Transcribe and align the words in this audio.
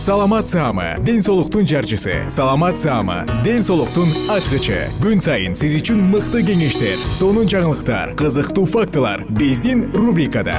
саламат 0.00 0.48
саама 0.48 0.96
ден 1.04 1.20
соолуктун 1.20 1.66
жарчысы. 1.66 2.24
Саламат 2.30 2.78
саама 2.78 3.26
ден 3.44 3.60
соолуктун 3.62 4.08
ачкычы. 4.32 4.88
Күн 4.96 5.20
сайын 5.20 5.52
сиз 5.52 5.74
үчүн 5.76 6.00
мыкты 6.08 6.40
кеңештер 6.40 6.96
сонун 7.12 7.44
жаңылыктар 7.44 8.14
кызыктуу 8.16 8.64
фактылар 8.64 9.26
биздин 9.28 9.90
рубрикада. 9.92 10.56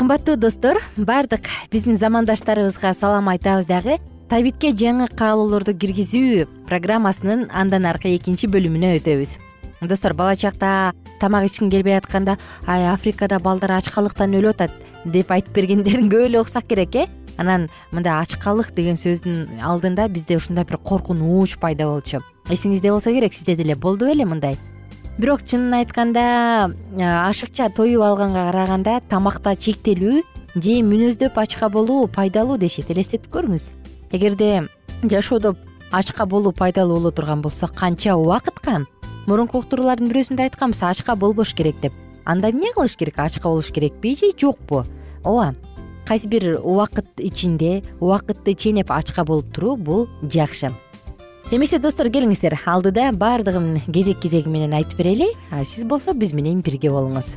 Кымбаттуу 0.00 0.40
достор 0.40 0.80
баардык 0.96 1.52
биздин 1.70 2.00
замандаштарыбызга 2.00 2.96
салам 2.96 3.28
айтабыз 3.28 3.68
дагы 3.68 4.00
табитке 4.30 4.72
жаңы 4.72 5.08
каалоолорду 5.12 5.74
киргизүү 5.76 6.46
программасынын 6.68 7.48
андан 7.52 7.84
аркы 7.88 8.14
экинчи 8.16 8.48
бөлүмүнө 8.48 8.94
өтөбүз. 8.98 9.36
Достор 9.84 10.14
бала 10.16 10.36
чакта 10.36 10.94
тамак 11.20 11.50
ичкиң 11.50 11.70
келбей 11.72 11.98
атканда 11.98 12.38
ай 12.66 12.86
африкада 12.88 13.38
балдар 13.42 13.76
ачкалыктан 13.76 14.32
өлүп 14.38 14.56
атат 14.56 14.72
деп 15.04 15.30
айтып 15.34 15.54
бергендерин 15.58 16.08
көп 16.12 16.28
эле 16.30 16.40
уксак 16.40 16.68
керек 16.70 16.96
э? 16.96 17.06
Анан 17.36 17.68
мындай 17.92 18.14
ачкалык 18.22 18.72
деген 18.74 18.96
сөздүн 18.96 19.60
алдында 19.60 20.08
бизде 20.08 20.38
ушундай 20.38 20.64
бир 20.64 20.78
коркунуч 20.78 21.58
пайда 21.60 21.90
болчу. 21.90 22.22
Эсиңизде 22.48 22.90
болсо 22.90 23.12
керек 23.12 23.34
сизде 23.34 23.56
деле 23.56 23.74
болду 23.74 24.06
беле 24.06 24.24
мындай. 24.24 24.56
Бирок 25.18 25.44
чынын 25.44 25.82
айтканда 25.82 26.72
ашыкча 27.28 27.68
тоюп 27.68 28.02
алганга 28.02 28.48
караганда 28.50 29.00
тамакта 29.10 29.54
чектелүү 29.54 30.22
же 30.54 30.82
мүнөздөп 30.82 31.36
ачка 31.36 31.68
болуу 31.68 32.06
пайдалуу 32.08 32.56
дешет. 32.58 32.90
Элестетип 32.90 33.28
көрүңүз 33.34 33.83
эгерде 34.14 34.68
жашоодо 35.02 35.56
ачка 35.90 36.26
болуу 36.26 36.52
пайдалуу 36.52 36.98
боло 36.98 37.10
турган 37.10 37.42
болсо 37.42 37.66
канча 37.66 38.14
убакытка 38.14 38.86
мурунку 39.26 39.58
уктуруулардын 39.58 40.10
бирөөсүндө 40.10 40.46
айтканбыз 40.46 40.82
ачка 40.86 41.16
болбош 41.16 41.54
керек 41.54 41.80
деп. 41.82 41.92
Анда 42.24 42.50
эмне 42.50 42.72
кылыш 42.72 42.96
керек? 42.96 43.18
Ачка 43.18 43.48
болуш 43.48 43.72
керекпи 43.72 44.14
же 44.16 44.32
жокпу? 44.38 44.84
Ооба 45.24 45.54
кайсы 46.06 46.28
бир 46.28 46.60
убакыт 46.62 47.06
ичинде 47.18 47.82
убакытты 48.00 48.54
ченеп 48.54 48.92
ачка 48.92 49.24
болуп 49.24 49.52
туруу 49.52 49.76
бул 49.76 50.08
жакшы. 50.22 50.70
Эмесе 51.50 51.78
достор 51.78 52.08
келиңиздер. 52.08 52.58
Алдыда 52.66 53.10
баардыгын 53.12 53.82
кезек 53.92 54.20
кезеги 54.20 54.48
менен 54.48 54.72
айтып 54.72 54.98
берели. 54.98 55.32
Сиз 55.64 55.84
болсо 55.84 56.14
биз 56.14 56.32
менен 56.32 56.60
бирге 56.60 56.90
болуңуз 56.90 57.36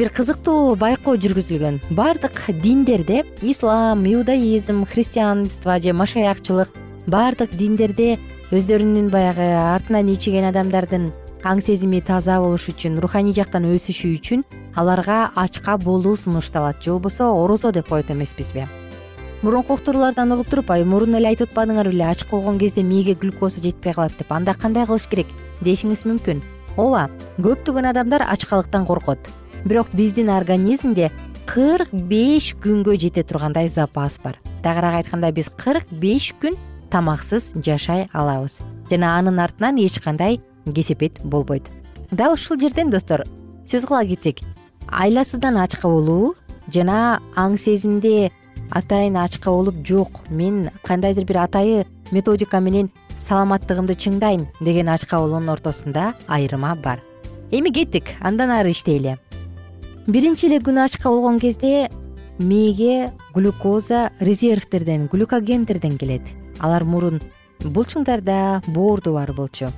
бир 0.00 0.08
кызыктуу 0.16 0.78
байкоо 0.80 1.18
жүргүзүлгөн. 1.20 1.74
Баардык 1.92 2.46
диндерде 2.62 3.18
ислам 3.44 4.06
иудаизм 4.08 4.86
христианство 4.88 5.76
же 5.78 5.92
машаякчылык 5.92 6.70
баардык 7.06 7.50
диндерде 7.52 8.16
өздөрүнүн 8.48 9.10
баягы 9.12 9.44
артынан 9.60 10.08
ичиген 10.14 10.46
адамдардын 10.48 11.10
аң 11.44 11.60
сезими 11.60 12.00
таза 12.00 12.38
болуш 12.40 12.70
үчүн 12.72 12.96
руханий 13.04 13.36
жактан 13.36 13.66
өсүшү 13.68 14.14
үчүн 14.16 14.44
аларга 14.74 15.34
ачка 15.36 15.76
болуу 15.76 16.16
сунушталат. 16.16 16.80
Же 16.80 16.92
болбосо 16.92 17.28
орозо 17.36 17.70
деп 17.70 17.88
коет 17.88 18.10
эмеспизби 18.10 18.64
мурунку 19.42 19.74
уктуруулардан 19.74 20.32
угуп 20.32 20.48
туруп 20.48 20.70
ай 20.70 20.84
мурун 20.84 21.18
эле 21.20 21.28
айтып 21.34 21.52
атпадыңар 21.52 21.92
беле 21.92 22.06
ачык 22.08 22.30
болгон 22.30 22.56
кезде 22.58 22.80
мээге 22.80 23.18
глюкоза 23.20 23.60
жетпей 23.60 23.92
калат 23.92 24.16
деп 24.16 24.32
анда 24.32 24.54
кандай 24.54 24.86
кылыш 24.86 25.04
керек? 25.12 25.26
Дешиңиз 25.60 26.06
мүмкүн. 26.08 26.40
Ооба 26.78 27.10
көптөгөн 27.36 27.90
адамдар 27.92 28.24
ачкалыктан 28.24 28.86
коркот 28.86 29.18
бирок 29.64 29.88
биздин 29.92 30.30
организмде 30.30 31.10
кырк 31.46 31.92
беш 31.92 32.54
күнгө 32.62 32.96
жете 33.00 33.22
тургандай 33.22 33.68
запас 33.68 34.18
бар. 34.22 34.38
Тагыраак 34.62 35.04
айтканда 35.04 35.32
биз 35.32 35.48
кырк 35.48 35.86
беш 35.90 36.32
күн 36.40 36.56
тамаксыз 36.90 37.52
жашай 37.64 38.08
алабыз. 38.12 38.60
Жана 38.90 39.18
анын 39.18 39.38
артынан 39.38 39.78
эч 39.78 40.00
кандай 40.00 40.40
кесепет 40.74 41.20
болбойт. 41.24 41.64
Дал 42.10 42.34
ушул 42.34 42.58
жерден 42.60 42.90
достор 42.90 43.24
сөз 43.66 43.86
кыла 43.86 44.04
кетсек 44.04 44.40
айласыздан 44.88 45.56
ачка 45.62 45.88
болуу 45.88 46.34
жана 46.72 47.20
аң 47.36 47.58
сезимде 47.58 48.30
атайын 48.70 49.16
ачка 49.16 49.50
болуп 49.50 49.76
жок 49.86 50.20
мен 50.28 50.70
кандайдыр 50.82 51.24
бир 51.24 51.44
атайы 51.44 51.86
методика 52.10 52.60
менен 52.60 52.90
саламаттыгымды 53.18 53.94
чыңдайм 53.94 54.46
деген 54.60 54.88
ачка 54.88 55.18
болуунун 55.18 55.54
ортосунда 55.54 56.14
айырма 56.26 56.74
бар. 56.74 57.00
Эми 57.50 57.70
кеттик 57.70 58.14
андан 58.20 58.50
ары 58.50 58.70
иштейли 58.70 59.18
биринчи 60.10 60.48
эле 60.48 60.58
күнү 60.58 60.82
ачка 60.82 61.10
болгон 61.10 61.38
кезде 61.38 61.88
мээге 62.38 63.12
глюкоза 63.34 64.10
резервтерден 64.18 65.06
глюкогендерден 65.12 65.98
келет. 65.98 66.22
Алар 66.58 66.82
мурун 66.84 67.20
булчуңдарда 67.62 68.62
боордо 68.66 69.12
бар 69.14 69.30
болчу. 69.32 69.68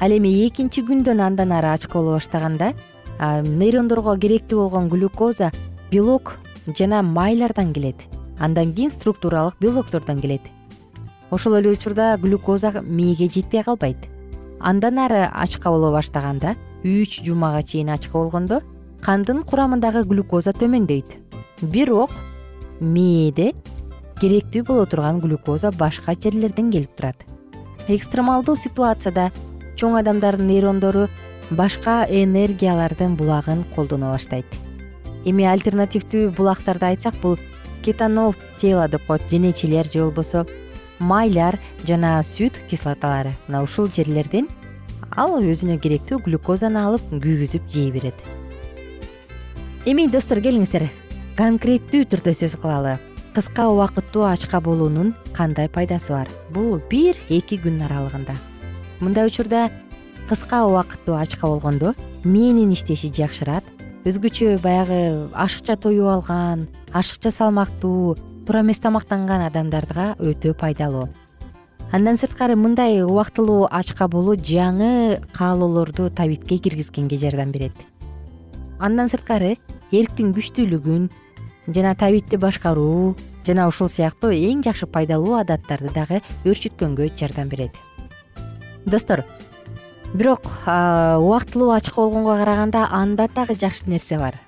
Ал 0.00 0.14
эми 0.14 0.30
экинчи 0.46 0.84
күндөн 0.86 1.22
андан 1.26 1.50
ары 1.52 1.72
ачка 1.72 1.98
боло 1.98 2.18
баштаганда 2.18 2.72
нейрондорго 3.18 4.14
керектүү 4.16 4.60
болгон 4.60 4.88
глюкоза 4.88 5.50
белок 5.90 6.36
жана 6.66 7.02
майлардан 7.02 7.72
келет. 7.72 7.96
Андан 8.38 8.72
кийин 8.74 8.92
структуралык 8.92 9.56
белоктордон 9.58 10.20
келет. 10.20 10.42
Ошол 11.30 11.56
эле 11.58 11.70
учурда 11.70 12.16
глюкоза 12.16 12.70
мээге 12.82 13.26
жетпей 13.26 13.64
калбайт. 13.64 13.98
Андан 14.60 14.98
ары 14.98 15.26
ачка 15.32 15.70
боло 15.70 15.90
баштаганда 15.90 16.54
үч 16.84 17.24
жумага 17.24 17.62
чейин 17.62 17.90
ачка 17.90 18.18
болгондо 18.18 18.62
кандын 19.04 19.42
курамындагы 19.44 20.00
глюкоза 20.08 20.54
төмөндөйт. 20.56 21.10
Бирок 21.68 22.12
мээде 22.80 23.50
керектүү 24.16 24.62
боло 24.64 24.86
турган 24.88 25.18
глюкоза 25.20 25.68
башка 25.76 26.14
жерлерден 26.16 26.70
келип 26.72 26.94
турат. 26.96 27.18
Экстремалдуу 27.92 28.56
ситуацияда 28.56 29.26
чоң 29.76 29.98
адамдардын 30.00 30.48
нейрондору 30.48 31.08
башка 31.50 32.06
энергиялардын 32.08 33.16
булагын 33.18 33.66
колдоно 33.74 34.14
баштайт. 34.14 34.48
Эми 35.28 35.44
альтернативдүү 35.44 36.30
булактарды 36.38 36.88
айтсак 36.94 37.18
бул 37.20 37.36
кетанов 37.84 38.38
тело 38.56 38.86
деп 38.88 39.04
коет. 39.06 39.28
Денечелер 39.28 39.84
же 39.92 40.00
болбосо 40.00 40.46
майлар 40.98 41.58
жана 41.84 42.22
сүт 42.24 42.56
кислоталары. 42.70 43.34
Мына 43.48 43.66
ушул 43.68 43.92
жерлерден 43.92 44.48
ал 45.12 45.36
өзүнө 45.42 45.76
керектүү 45.76 46.22
глюкозаны 46.24 46.80
алып 46.80 47.04
күйгүзүп 47.12 47.68
жей 47.68 47.92
берет 47.92 48.24
эми 49.84 50.06
достор 50.08 50.40
келиңиздер. 50.40 50.86
Конкреттүү 51.36 52.06
түрдө 52.08 52.32
сөз 52.32 52.54
кылалы. 52.56 52.94
Кыска 53.36 53.66
убакыттуу 53.68 54.22
ачка 54.24 54.60
болуунун 54.64 55.12
кандай 55.36 55.68
пайдасы 55.68 56.14
бар? 56.14 56.30
Бул 56.54 56.78
бир 56.88 57.18
эки 57.28 57.58
күн 57.60 57.82
аралыгында. 57.84 58.32
Мындай 59.00 59.28
учурда 59.28 59.68
кыска 60.28 60.62
убакыттуу 60.64 61.18
ачка 61.18 61.50
болгондо 61.50 61.92
мээнин 62.24 62.72
иштеши 62.72 63.12
жакшырат. 63.12 63.64
Өзгөчө 64.08 64.56
баягы 64.64 65.28
ашыкча 65.34 65.76
тоюп 65.76 66.08
алган 66.08 66.66
ашыкча 66.92 67.30
салмактуу 67.30 68.16
туура 68.46 68.64
эмес 68.64 68.80
тамактанган 68.80 69.44
адамдарга 69.44 70.14
өтө 70.18 70.54
пайдалуу. 70.56 71.10
Андан 71.92 72.16
сырткары 72.16 72.56
мындай 72.56 73.02
убактылуу 73.04 73.68
ачка 73.70 74.08
болуу 74.08 74.36
жаңы 74.36 75.20
каалоолорду 75.32 76.08
табитке 76.10 76.56
киргизгенге 76.56 77.18
жардам 77.18 77.52
берет. 77.52 77.76
Андан 78.78 79.08
сырткары 79.08 79.56
эрктин 80.00 80.32
күчтүүлүгүн 80.36 81.08
жана 81.68 81.94
табитти 81.94 82.38
башкаруу 82.40 83.14
жана 83.46 83.68
ушул 83.68 83.88
сыяктуу 83.88 84.32
эң 84.32 84.62
жакшы 84.64 84.86
пайдалуу 84.86 85.36
адаттарды 85.40 85.92
дагы 85.94 86.20
өөрчүткөнгө 86.44 87.10
жардам 87.16 87.48
берет. 87.48 87.76
Достор 88.84 89.24
бирок 90.14 90.46
убактылуу 90.64 91.70
ачка 91.76 92.00
болгонго 92.00 92.38
караганда 92.38 92.88
анда 92.90 93.28
дагы 93.34 93.54
жакшы 93.54 93.86
нерсе 93.86 94.18
бар. 94.18 94.40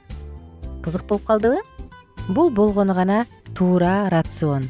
Кызык 0.83 1.07
болуп 1.07 1.25
калдыбы 1.25 1.63
бул 2.29 2.51
болгону 2.51 2.95
гана 2.95 3.25
туура 3.55 4.09
рацион 4.11 4.69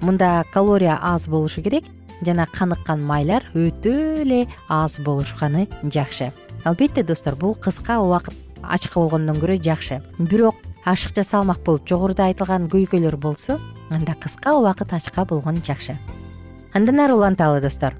мында 0.00 0.44
калория 0.52 0.98
аз 1.02 1.28
болушу 1.28 1.62
керек 1.62 1.84
жана 2.24 2.46
каныккан 2.46 3.02
майлар 3.04 3.44
өтө 3.54 4.22
эле 4.22 4.46
аз 4.68 5.00
болушканы 5.00 5.68
жакшы. 5.82 6.32
Албетте 6.64 7.02
достор 7.02 7.36
бул 7.36 7.54
кыска 7.54 8.00
убакыт 8.00 8.34
ачка 8.62 9.00
болгондон 9.00 9.36
көрө 9.40 9.60
жакшы. 9.62 10.00
Бирок 10.18 10.56
ашыкча 10.84 11.24
салмак 11.24 11.62
болуп 11.64 11.88
жогоруда 11.88 12.26
айтылган 12.30 12.68
көйгөйлөр 12.68 13.16
болсо 13.16 13.58
анда 13.90 14.14
кыска 14.14 14.56
убакыт 14.58 14.92
ачка 14.92 15.24
болгон 15.24 15.62
жакшы. 15.66 15.96
Андан 16.72 17.00
ары 17.00 17.14
уланталы 17.14 17.60
достор? 17.60 17.94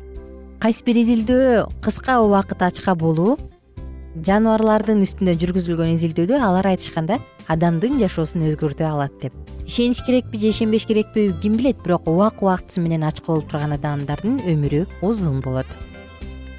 Кайсы 0.61 0.85
бир 0.85 1.01
изилдөө 1.01 1.67
кыска 1.83 2.21
убакыт 2.21 2.63
ачка 2.63 2.95
болуу 2.95 3.39
жаныбарлардын 4.15 5.05
үстүндө 5.05 5.37
жүргүзүлгөн 5.39 5.95
изилдөөдө 5.95 6.41
алар 6.43 6.67
айтышканда 6.73 7.21
адамдын 7.51 8.01
жашоосун 8.01 8.43
өзгөртө 8.49 8.87
алат 8.87 9.15
деп. 9.23 9.35
Ишениш 9.67 10.03
керекпи 10.07 10.39
же 10.39 10.51
ишенбеш 10.51 10.87
керекпи 10.87 11.31
ким 11.43 11.57
билет 11.57 11.79
бирок 11.85 12.09
убак 12.09 12.43
убактысы 12.43 12.81
менен 12.81 13.05
ачка 13.05 13.33
болуп 13.33 13.51
турган 13.51 13.73
адамдардын 13.79 14.41
өмүрү 14.51 14.87
узун 15.03 15.41
болот. 15.41 15.67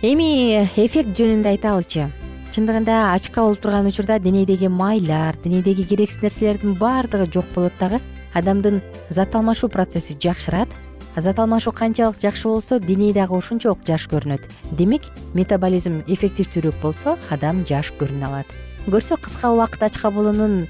Эми 0.01 0.63
эффект 0.75 1.11
жөнүндө 1.17 1.51
айталычы 1.51 2.07
чындыгында 2.55 3.13
ачка 3.13 3.43
болуп 3.43 3.61
турган 3.63 3.87
учурда 3.87 4.19
денедеги 4.19 4.67
майлар 4.67 5.35
денедеги 5.43 5.83
керексиз 5.83 6.21
нерселердин 6.21 6.73
баардыгы 6.73 7.31
жок 7.31 7.45
болот 7.55 7.73
дагы 7.79 8.01
адамдын 8.33 8.81
зат 9.09 9.35
алмашуу 9.35 9.69
процесси 9.69 10.17
жакшырат. 10.19 10.69
Зат 11.15 11.39
алмашуу 11.39 11.73
канчалык 11.73 12.21
жакшы 12.21 12.47
болсо 12.47 12.79
дене 12.79 13.13
дагы 13.13 13.35
ошончолук 13.37 13.85
жаш 13.87 14.07
көрүнөт. 14.07 14.43
Демек 14.71 15.03
метаболизм 15.33 16.03
эффективдүүрөөк 16.07 16.81
болсо 16.81 17.17
адам 17.29 17.65
жаш 17.67 17.91
көрүнө 17.99 18.27
алат. 18.27 18.47
Көрсө 18.87 19.19
кыска 19.19 19.51
убакыт 19.51 19.83
ачка 19.83 20.11
болуунун 20.11 20.67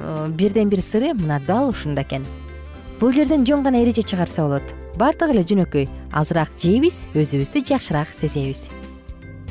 Э, 0.00 0.28
бирден 0.28 0.68
бир 0.68 0.80
сыры 0.80 1.14
мына 1.14 1.40
дал 1.46 1.68
ушунда 1.68 2.02
экен. 2.02 2.24
Бул 3.00 3.12
жерден 3.12 3.44
жөн 3.46 3.62
гана 3.62 3.82
эреже 3.82 4.02
чыгарса 4.02 4.42
болот. 4.42 4.62
Баардыгы 4.96 5.34
эле 5.34 5.42
жөнөкөй. 5.44 5.88
Азыраак 6.12 6.56
жейбиз 6.58 7.06
өзүбүздү 7.14 7.64
жакшыраак 7.68 8.08
сезебиз. 8.14 8.68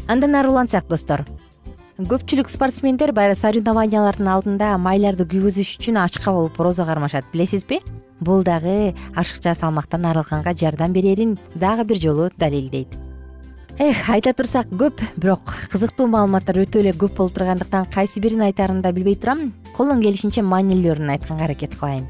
Андан 0.08 0.36
ары 0.36 0.50
улантсак 0.50 0.88
достор 0.88 1.26
көпчүлүк 2.00 2.48
спортсмендер 2.48 3.12
баягы 3.12 3.36
соревнованиялардын 3.42 4.28
алдында 4.32 4.70
майларды 4.80 5.26
күйгүзүш 5.28 5.74
үчүн 5.82 5.98
ачка 6.00 6.32
болуп 6.32 6.56
розо 6.64 6.86
кармашат. 6.88 7.26
Билесизби? 7.34 7.82
Бул 8.24 8.46
дагы 8.48 8.94
ашыкча 9.20 9.52
салмактан 9.54 10.06
арылганга 10.08 10.54
жардам 10.56 10.94
берерин 10.96 11.38
дагы 11.56 11.84
бир 11.90 12.00
жолу 12.00 12.30
далилдейт. 12.38 12.88
Эх 13.80 14.08
айта 14.08 14.32
турсак 14.34 14.72
көп 14.72 15.04
бирок 15.18 15.52
кызыктуу 15.74 16.08
маалыматтар 16.08 16.62
өтө 16.64 16.80
эле 16.80 16.94
көп 16.96 17.18
болуп 17.18 17.36
тургандыктан 17.36 17.92
кайсы 17.92 18.24
бирин 18.24 18.46
айтаарымды 18.48 18.88
да 18.88 18.94
билбей 18.96 19.20
турам. 19.20 19.52
Колдон 19.76 20.00
келишинче 20.00 20.40
маанилүүрүн 20.40 21.12
айтканга 21.18 21.50
аракет 21.50 21.76
кылайын. 21.76 22.08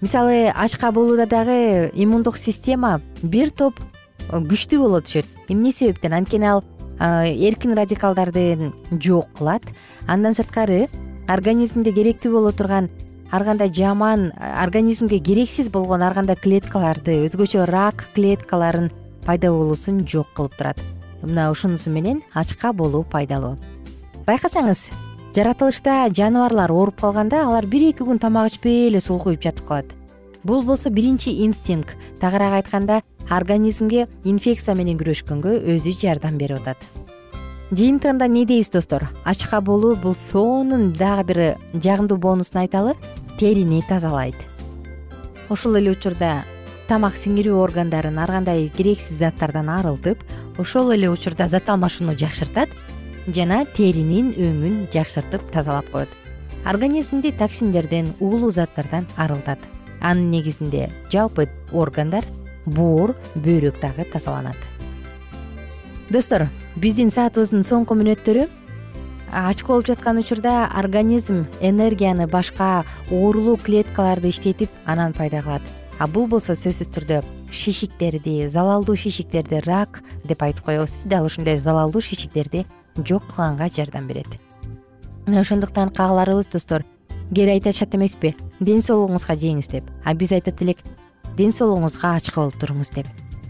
Мисалы 0.00 0.48
ачка 0.54 0.90
болууда 0.92 1.26
дагы 1.26 1.90
иммундук 1.92 2.38
система 2.38 3.02
бир 3.22 3.50
топ 3.50 3.76
э, 4.32 4.40
күчтүү 4.40 4.80
боло 4.80 5.00
түшөт. 5.04 5.26
Эмне 5.48 5.72
себептен? 5.72 6.16
Анткени 6.16 6.48
ал 6.48 6.64
эркин 6.98 7.74
радикалдарды 7.78 8.72
жок 8.90 9.28
кылат. 9.38 9.62
Андан 10.06 10.34
сырткары 10.34 10.88
организмде 11.28 11.92
керектүү 11.92 12.32
боло 12.32 12.52
турган 12.52 12.88
ар 13.30 13.44
кандай 13.44 13.72
жаман 13.72 14.32
организмге 14.38 15.18
керексиз 15.20 15.68
болгон 15.70 16.02
ар 16.02 16.14
кандай 16.14 16.36
клеткаларды 16.36 17.20
өзгөчө 17.26 17.66
рак 17.68 18.08
клеткаларын 18.14 18.90
пайда 19.26 19.52
болуусун 19.52 20.06
жок 20.06 20.32
кылып 20.34 20.56
турат. 20.56 20.80
Мына 21.22 21.50
ушунусу 21.50 21.90
менен 21.90 22.22
ачка 22.34 22.72
болуу 22.72 23.04
пайдалуу. 23.04 23.56
Байкасаңыз 24.26 24.88
жаратылышта 25.36 26.08
жаныбарлар 26.14 26.72
ооруп 26.72 27.00
калганда 27.00 27.44
алар 27.46 27.66
бир 27.66 27.90
эки 27.90 28.02
күн 28.02 28.18
тамак 28.18 28.52
ичпей 28.52 28.88
эле 28.88 29.00
сулкуюп 29.00 29.42
жатып 29.42 29.66
калат 29.68 29.97
бул 30.44 30.62
болсо 30.62 30.90
биринчи 30.90 31.30
инстинкт. 31.44 31.96
Тагыраак 32.20 32.64
айтканда 32.64 33.02
организмге 33.30 34.06
инфекция 34.24 34.74
менен 34.74 34.98
күрөшкөнгө 34.98 35.58
өзү 35.74 35.94
жардам 36.00 36.38
берип 36.38 36.62
атат. 36.62 36.78
Жыйынтыгында 37.70 38.26
эмне 38.26 38.46
дейбиз 38.48 38.70
достор? 38.72 39.10
Ачка 39.24 39.60
болуу 39.60 39.94
бул 39.96 40.14
соонун 40.16 40.92
дагы 40.96 41.24
бир 41.28 41.40
жагымдуу 41.74 42.16
бонусун 42.16 42.62
айталы 42.62 42.94
терини 43.38 43.82
тазалайт. 43.88 44.36
Ошол 45.50 45.76
эле 45.76 45.92
учурда 45.92 46.44
тамак 46.88 47.18
сиңирүү 47.20 47.60
органдарын 47.60 48.18
ар 48.18 48.32
кандай 48.38 48.70
керексиз 48.72 49.18
заттардан 49.20 49.68
арылтып 49.68 50.24
ошол 50.58 50.94
эле 50.96 51.10
учурда 51.12 51.48
зат 51.48 51.68
алмашууну 51.68 52.16
жакшыртат 52.16 52.72
жана 53.28 53.66
теринин 53.76 54.32
өңүн 54.32 54.86
жакшыртып 54.92 55.50
тазалап 55.52 55.90
коет. 55.92 56.08
Организмди 56.64 57.32
токсиндерден 57.32 58.14
уулуу 58.18 58.50
заттардан 58.50 59.06
арылтат 59.16 59.60
анын 60.00 60.30
негизинде 60.30 60.88
жалпы 61.12 61.48
органдар 61.72 62.24
боор 62.66 63.14
бөйрөк 63.34 63.80
дагы 63.80 64.04
тазаланат. 64.12 64.56
Достор 66.10 66.48
биздин 66.76 67.10
саатыбыздын 67.10 67.64
соңку 67.68 67.96
мүнөттөрү 67.98 68.46
ачка 69.32 69.72
болуп 69.74 69.86
жаткан 69.86 70.18
учурда 70.22 70.68
организм 70.74 71.44
энергияны 71.60 72.26
башка 72.26 72.84
оорулуу 73.10 73.56
клеткаларды 73.56 74.30
иштетип 74.30 74.70
анан 74.86 75.12
пайда 75.12 75.42
кылат. 75.42 75.62
А 75.98 76.06
бул 76.06 76.28
болсо 76.30 76.54
сөзсүз 76.54 76.92
түрдө 76.94 77.22
шишиктерди 77.50 78.46
залалдуу 78.48 78.96
шишиктерди 78.96 79.60
рак 79.66 80.02
деп 80.24 80.42
айтып 80.42 80.64
коебуз. 80.64 80.96
Дал 81.04 81.26
ушундай 81.26 81.58
залалдуу 81.58 82.00
шишиктерди 82.00 82.66
жок 82.96 83.26
кылганга 83.26 83.68
жардам 83.68 84.06
берет. 84.06 84.28
Мына 85.26 85.40
ошондуктан 85.40 85.90
каагаларыбыз 85.90 86.46
достор 86.46 86.84
кээде 87.34 87.58
айтышат 87.58 87.94
эмеспи. 87.94 88.34
Ден 88.60 88.82
соолугуңузга 88.82 89.36
жеңиз 89.38 89.70
деп. 89.70 89.84
А 90.04 90.14
биз 90.14 90.32
айтат 90.32 90.62
элек 90.62 90.78
ден 91.36 91.50
соолугуңузга 91.50 92.16
ачка 92.16 92.40
болуп 92.40 92.56
туруңуз 92.60 92.92
деп. 92.94 93.06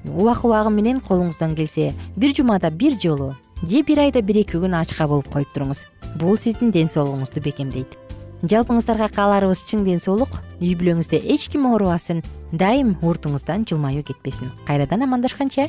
Убак 0.09 0.45
убагы 0.45 0.71
менен 0.71 1.01
колуңуздан 1.01 1.57
келсе 1.57 1.93
бир 2.17 2.35
жумада 2.37 2.71
бир 2.71 2.99
жолу 3.01 3.35
же 3.63 3.83
бир 3.83 4.01
айда 4.01 4.23
бир 4.23 4.43
эки 4.43 4.57
күн 4.57 4.77
ачка 4.81 5.09
болуп 5.09 5.29
коюп 5.33 5.49
туруңуз. 5.55 5.85
Бул 6.17 6.37
сиздин 6.39 6.71
ден 6.71 6.89
соолугуңузду 6.89 7.43
бекемдейт. 7.45 7.99
Жалпыңыздарга 8.43 9.09
кааларыбыз 9.17 9.65
чың 9.67 9.83
ден 9.83 9.99
соолук 9.99 10.31
үй 10.61 10.77
бүлөңүздө 10.79 11.19
эч 11.35 11.49
ким 11.51 11.67
оорубасын 11.73 12.23
дайым 12.53 12.95
уртуңуздан 13.03 13.67
жылмаюу 13.67 14.05
кетпесин. 14.07 14.53
Кайрадан 14.67 15.03
амандашканча 15.03 15.69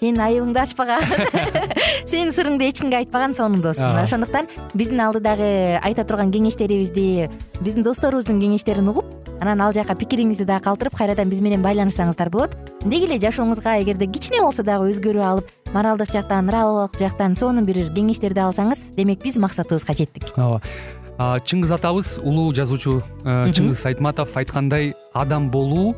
сенин 0.00 0.20
айыбыңды 0.24 0.60
ачпаган. 0.62 1.04
Сенин 2.08 2.32
сырыңды 2.32 2.70
эч 2.70 2.80
кимге 2.80 3.02
айтпаган 3.02 3.34
сонун 3.36 3.60
досуң 3.60 3.98
ошондуктан 4.00 4.48
биздин 4.72 5.02
алдыдагы 5.04 5.78
айта 5.84 6.06
турган 6.08 6.32
кеңештерибизди 6.32 7.28
биздин 7.60 7.84
досторубуздун 7.84 8.40
кеңештерин 8.40 8.88
угуп 8.88 9.10
анан 9.40 9.60
ал 9.60 9.74
жака 9.76 9.94
пикириңизди 10.00 10.46
дагы 10.48 10.64
калтырып 10.64 10.96
кайрадан 10.96 11.28
биз 11.28 11.42
менен 11.44 11.60
байланышсаңыздар 11.64 12.30
болот. 12.32 12.56
Деги 12.84 13.10
эле 13.10 13.18
жашооңузга 13.20 13.76
эгерде 13.82 14.08
кичине 14.08 14.40
болсо 14.40 14.64
дагы 14.64 14.88
өзгөрүү 14.94 15.26
алып 15.26 15.50
моралдык 15.74 16.12
жактан 16.12 16.48
нравовик 16.48 16.96
жактан 17.00 17.36
сонун 17.36 17.68
бир 17.68 17.90
кеңештерди 17.92 18.40
алсаңыз 18.40 18.94
демек 18.96 19.20
биз 19.22 19.36
максатыбызга 19.36 19.96
жеттик. 20.00 20.32
Ооба. 20.36 20.62
Чыңгыз 21.20 21.74
атабыз 21.76 22.14
улуу 22.24 22.54
жазуучу 22.56 23.02
э, 23.26 23.50
чыңгыз 23.52 23.82
айтматов 23.90 24.32
айткандай 24.40 24.94
адам 25.12 25.50
болуу 25.52 25.92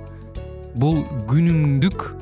бул 0.75 1.05
күнүмдүк 1.31 2.22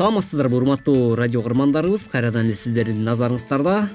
саламатсыздарбы 0.00 0.56
урматтуу 0.56 1.14
радио 1.14 1.42
кырмандарыбыз. 1.42 2.06
Кайрадан 2.08 2.46
эле 2.46 2.54
сиздердин 2.56 3.02
назарыңыздарда 3.04 3.90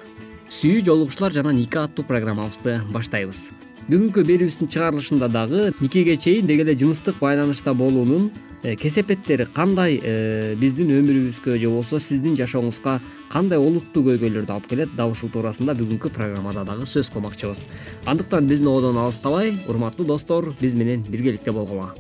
сүйүү 0.54 0.84
жолугушуулар 0.86 1.34
жана 1.34 1.50
нике 1.50 1.80
аттуу 1.82 2.06
программабызды 2.06 2.76
баштайбыз. 2.94 3.40
Бүгүнкү 3.88 4.22
берүүбүздүн 4.28 4.70
чыгарылышында 4.70 5.32
дагы 5.34 5.72
никеге 5.80 6.14
чейин 6.22 6.46
деги 6.46 6.62
эле 6.62 6.78
жыныстык 6.78 7.18
байланышта 7.18 7.74
болуунун 7.74 8.30
э, 8.62 8.76
кесепеттери 8.76 9.50
кандай 9.50 9.98
э, 9.98 10.54
биздин 10.62 10.94
өмүрүбүзгө 10.94 11.58
же 11.58 11.74
болбосо 11.74 11.98
сиздин 11.98 12.38
жашооңузга 12.38 13.00
кандай 13.34 13.58
олуттуу 13.58 14.06
көйгөйлөрдү 14.12 14.60
алып 14.60 14.70
келет 14.70 14.94
дал 14.94 15.18
ушул 15.18 15.34
туурасында 15.34 15.74
бүгүнкү 15.74 16.14
программада 16.14 16.70
дагы 16.70 16.86
сөз 16.86 17.10
кылмакчыбыз. 17.18 17.66
Андыктан 18.06 18.46
биздин 18.46 18.70
ободон 18.70 19.02
алыстабай 19.02 19.56
урматтуу 19.66 20.06
достор 20.06 20.54
биз 20.62 20.78
менен 20.78 21.02
биргеликте 21.02 21.52
болгула 21.52 21.96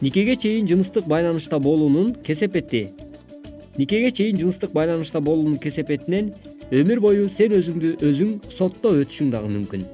никеге 0.00 0.34
чейин 0.36 0.66
жыныстык 0.66 1.04
байланышта 1.04 1.58
болуунун 1.58 2.14
кесепети 2.14 2.90
никеге 3.76 4.10
чейин 4.10 4.38
жыныстык 4.38 4.72
байланышта 4.72 5.20
болуунун 5.20 5.58
кесепетинен 5.58 6.32
өмүр 6.70 7.00
бою 7.00 7.28
сен 7.28 7.52
өзүңдү 7.58 7.96
өзүң 8.06 8.32
соттоо 8.50 9.00
өтүшүң 9.02 9.30
дагы 9.34 9.50
мүмкүн. 9.50 9.84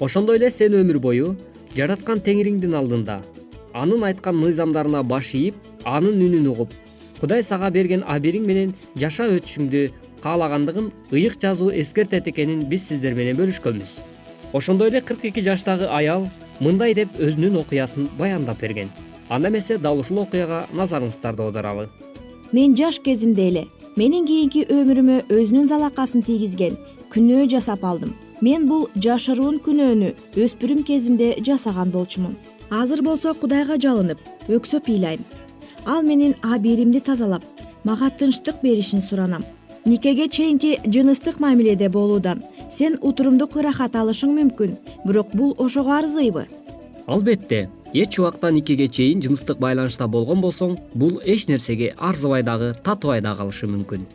Ошондой 0.00 0.36
эле 0.36 0.50
сен 0.50 0.76
өмүр 0.76 0.98
бою 1.00 1.34
жараткан 1.76 2.20
теңириңдин 2.20 2.76
алдында 2.76 3.20
анын 3.72 4.04
айткан 4.04 4.36
мыйзамдарына 4.36 5.02
баш 5.08 5.32
ийип 5.34 5.56
анын 5.84 6.20
үнүн 6.20 6.48
угуп 6.52 6.74
кудай 7.20 7.42
сага 7.42 7.70
берген 7.70 8.04
абийириң 8.04 8.46
менен 8.46 8.74
жашап 8.98 9.32
өтүшүңдү 9.38 9.82
каалагандыгын 10.22 10.92
ыйык 11.12 11.38
жазуу 11.40 11.70
эскертет 11.70 12.28
экенин 12.28 12.66
биз 12.68 12.88
сиздер 12.88 13.14
менен 13.14 13.38
бөлүшкөнбүз. 13.38 13.98
Ошондой 14.52 14.90
эле 14.90 15.00
кырк 15.00 15.24
эки 15.24 15.40
жаштагы 15.40 15.88
аял 15.88 16.28
мындай 16.60 16.94
деп 16.94 17.14
өзүнүн 17.18 17.60
окуясын 17.62 18.08
баяндап 18.18 18.60
берген. 18.60 18.90
Анда 19.28 19.48
эмесе 19.48 19.78
дал 19.78 19.98
ушул 19.98 20.18
окуяга 20.26 20.66
назарыңыздарды 20.74 21.46
аударалы 21.46 21.88
мен 22.52 22.76
жаш 22.76 22.98
кезимде 23.00 23.48
эле 23.48 23.64
менин 23.96 24.26
кийинки 24.28 24.64
өмүрүмө 24.68 25.22
өзүнүн 25.32 25.68
залакасын 25.70 26.22
тийгизген 26.26 26.76
күнөө 27.12 27.48
жасап 27.52 27.84
алдым. 27.84 28.12
Мен 28.40 28.66
бул 28.68 28.88
жашыруун 28.96 29.58
күнөөнү 29.64 30.12
өспүрүм 30.36 30.82
кезимде 30.84 31.34
жасаган 31.46 31.90
болчумун. 31.90 32.36
Азыр 32.70 33.02
болсо 33.02 33.34
кудайга 33.34 33.76
жалынып 33.80 34.20
өксөп 34.48 34.88
ыйлайм 34.88 35.24
ал 35.84 36.02
менин 36.02 36.34
абийиримди 36.42 37.00
тазалап 37.00 37.44
мага 37.84 38.10
тынчтык 38.10 38.62
беришин 38.62 39.02
суранам. 39.02 39.44
Никеге 39.84 40.28
чейинки 40.28 40.78
жыныстык 40.86 41.40
мамиледе 41.40 41.88
болуудан 41.88 42.42
сен 42.70 42.98
утурумдук 43.02 43.56
ырахат 43.56 43.96
алышың 43.96 44.34
мүмкүн 44.36 44.76
бирок 45.04 45.34
бул 45.34 45.54
ошого 45.58 45.96
арзыйбы? 45.98 46.46
Албетте 47.06 47.68
эч 47.94 48.18
убакта 48.18 48.50
никеге 48.50 48.88
чейин 48.88 49.20
жыныстык 49.22 49.58
байланышта 49.60 50.06
болгон 50.08 50.40
болсоң 50.40 50.76
бул 50.94 51.20
эч 51.24 51.46
нерсеге 51.48 51.94
арзыбай 51.98 52.42
дагы 52.42 52.74
татыбай 52.84 53.20
да 53.20 53.34
калышы 53.36 53.66
мүмкүн. 53.66 54.06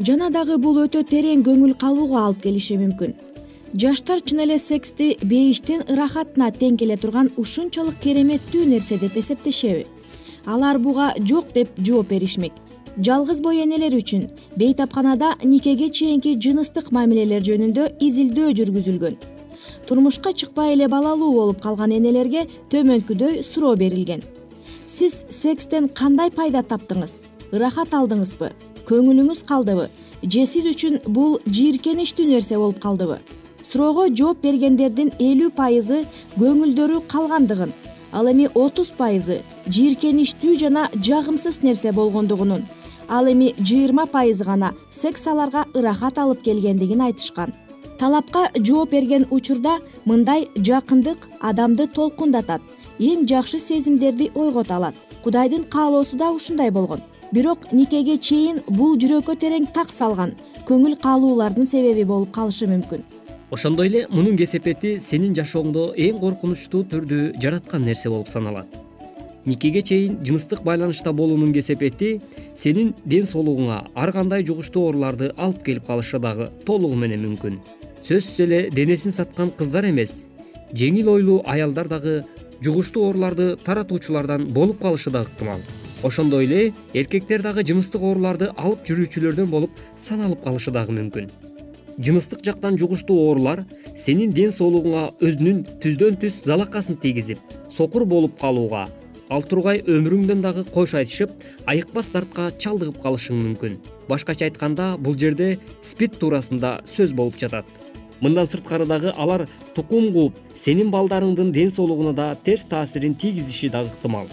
Жана 0.00 0.30
дагы 0.30 0.58
бул 0.58 0.82
өтө 0.84 1.04
терең 1.08 1.44
көңүл 1.46 1.76
калууга 1.80 2.26
алып 2.26 2.42
келиши 2.42 2.76
мүмкүн. 2.76 3.14
Жаштар 3.80 4.20
чын 4.20 4.44
эле 4.44 4.58
сексти 4.58 5.16
бейиштин 5.22 5.86
ырахатына 5.88 6.50
тең 6.52 6.76
келе 6.76 6.96
турган 6.96 7.30
ушунчалык 7.36 7.96
кереметтүү 8.02 8.66
нерсе 8.68 8.98
деп 8.98 9.16
эсептешеби. 9.16 9.86
Алар 10.46 10.78
буга 10.78 11.14
жок 11.18 11.52
деп 11.54 11.70
жооп 11.78 12.10
беришмек. 12.10 12.52
Жалгыз 12.96 13.40
бой 13.42 13.64
энелер 13.64 13.96
үчүн 13.96 14.28
бейтапканада 14.56 15.34
никеге 15.42 15.88
чейинки 15.90 16.36
жыныстык 16.38 16.92
мамилелер 16.92 17.42
жөнүндө 17.42 17.88
изилдөө 17.98 18.52
жүргүзүлгөн 18.60 19.33
турмушка 19.86 20.32
чыкпай 20.32 20.74
эле 20.74 20.88
балалуу 20.88 21.32
болуп 21.32 21.60
калган 21.62 21.92
энелерге 21.92 22.46
төмөнкүдөй 22.70 23.42
суроо 23.42 23.76
берилген. 23.76 24.22
Сиз 24.86 25.24
секстен 25.30 25.88
кандай 25.88 26.30
пайда 26.30 26.62
таптыңыз? 26.62 27.12
Ырахат 27.52 27.94
алдыңызбы? 27.94 28.52
Көңүлүңүз 28.88 29.44
калдыбы? 29.48 29.88
Же 30.22 30.46
сиз 30.46 30.68
үчүн 30.72 31.00
бул 31.06 31.40
жийиркеничтүү 31.46 32.26
нерсе 32.28 32.58
болуп 32.58 32.78
калдыбы? 32.82 33.18
Суроого 33.64 34.06
жооп 34.12 34.42
бергендердин 34.44 35.10
элүү 35.18 35.50
пайызы 35.56 36.04
көңүлдөрү 36.36 37.00
калгандыгын 37.08 37.72
ал 38.14 38.30
эми 38.30 38.46
отуз 38.54 38.92
пайызы 38.98 39.40
жийиркеничтүү 39.66 40.54
жана 40.60 40.86
жагымсыз 40.94 41.62
нерсе 41.66 41.92
болгондугунун 41.92 42.62
ал 43.08 43.26
эми 43.32 43.54
жыйырма 43.58 44.06
пайызы 44.06 44.44
гана 44.44 44.72
секс 44.92 45.26
аларга 45.26 45.64
ырахат 45.74 46.18
алып 46.18 46.44
келгендигин 46.46 47.02
айтышкан 47.08 47.54
талапка 47.98 48.50
жооп 48.54 48.90
берген 48.90 49.26
учурда 49.30 49.78
мындай 50.04 50.48
жакындык 50.56 51.28
адамды 51.40 51.86
толкундатат. 51.86 52.62
Эң 52.98 53.26
жакшы 53.26 53.58
сезимдерди 53.58 54.30
ойгото 54.34 54.74
алат. 54.74 54.94
Кудайдын 55.24 55.64
каалоосу 55.64 56.16
да 56.16 56.30
ушундай 56.32 56.70
болгон. 56.70 57.00
Бирок 57.32 57.72
никеге 57.72 58.18
чейин 58.18 58.62
бул 58.68 58.96
жүрөккө 58.96 59.36
терең 59.40 59.66
так 59.74 59.90
салган 59.90 60.34
көңүл 60.68 60.96
каалуулардын 61.02 61.66
себеби 61.66 62.04
болуп 62.04 62.30
калышы 62.32 62.68
мүмкүн. 62.70 63.02
Ошондой 63.50 63.88
эле 63.88 64.06
мунун 64.10 64.36
кесепети 64.36 64.98
сенин 65.00 65.34
жашооңдо 65.34 65.92
эң 65.96 66.20
коркунучтуу 66.22 66.84
түрдү 66.90 67.20
жараткан 67.42 67.84
нерсе 67.86 68.10
болуп 68.10 68.28
саналат 68.28 68.83
никеге 69.46 69.82
чейин 69.82 70.18
жыныстык 70.24 70.62
байланышта 70.62 71.12
болуунун 71.12 71.52
кесепети 71.52 72.20
сенин 72.56 72.94
ден 73.04 73.26
соолугуңа 73.26 73.84
ар 73.94 74.12
кандай 74.12 74.44
жугуштуу 74.44 74.86
ооруларды 74.88 75.32
алып 75.36 75.62
келип 75.64 75.86
калышы 75.86 76.18
дагы 76.18 76.50
толугу 76.66 76.96
менен 76.96 77.24
мүмкүн. 77.26 77.60
Сөзсүз 78.08 78.40
эле 78.44 78.70
денесин 78.70 79.12
саткан 79.12 79.50
кыздар 79.50 79.88
эмес. 79.90 80.24
Жеңил 80.72 81.08
ойлуу 81.14 81.42
аялдар 81.46 81.88
дагы 81.88 82.24
жугуштуу 82.60 83.06
ооруларды 83.08 83.56
таратуучулардан 83.64 84.48
болуп 84.52 84.80
калышы 84.82 85.10
да 85.10 85.22
ыктымал 85.22 85.60
ошондой 86.04 86.44
эле 86.44 86.72
эркектер 86.92 87.42
дагы 87.42 87.64
жыныстык 87.64 88.02
ооруларды 88.02 88.50
алып 88.56 88.84
жүрүүчүлөрдөн 88.88 89.48
болуп 89.48 89.70
саналып 89.96 90.42
калышы 90.44 90.70
дагы 90.70 90.92
мүмкүн. 90.92 91.30
Жыныстык 91.98 92.42
жактан 92.44 92.76
жугуштуу 92.78 93.16
оорулар 93.28 93.64
сенин 93.96 94.32
ден 94.34 94.52
соолугуңа 94.52 95.12
өзүнүн 95.22 95.64
түздөн 95.82 96.18
түз 96.20 96.42
залакасын 96.44 96.98
тийгизип 97.00 97.38
сокур 97.70 98.04
болуп 98.04 98.38
калууга 98.40 98.88
ал 99.30 99.42
тургай 99.42 99.80
өмүрүңдөн 99.86 100.42
дагы 100.44 100.64
кош 100.74 100.94
айтышып 100.98 101.32
айыкпас 101.70 102.10
дартка 102.12 102.50
чалдыгып 102.60 103.00
калышың 103.02 103.40
мүмкүн. 103.40 103.78
Башкача 104.08 104.48
айтканда 104.48 104.94
бул 104.98 105.16
жерде 105.18 105.58
спид 105.82 106.18
туурасында 106.20 106.80
сөз 106.88 107.14
болуп 107.16 107.38
жатат. 107.40 107.64
Мындан 108.20 108.46
сырткары 108.46 108.86
дагы 108.86 109.12
алар 109.16 109.46
тукум 109.74 110.12
кууп 110.12 110.38
сенин 110.56 110.90
балдарыңдын 110.92 111.52
ден 111.52 111.70
соолугуна 111.70 112.12
да 112.12 112.34
терс 112.44 112.64
таасирин 112.68 113.14
тийгизиши 113.14 113.68
дагы 113.68 113.90
ыктымал. 113.94 114.28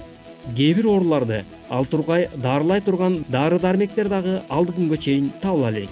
Кээ 0.55 0.75
бир 0.75 0.87
ооруларды 0.87 1.43
ал 1.69 1.85
тургай 1.85 2.29
дарылай 2.35 2.81
турган 2.81 3.23
дары 3.29 3.59
дармектер 3.59 4.09
дагы 4.09 4.41
алды 4.49 4.73
күнгө 4.77 4.97
чейин 4.97 5.31
табыла 5.41 5.71
элек. 5.71 5.89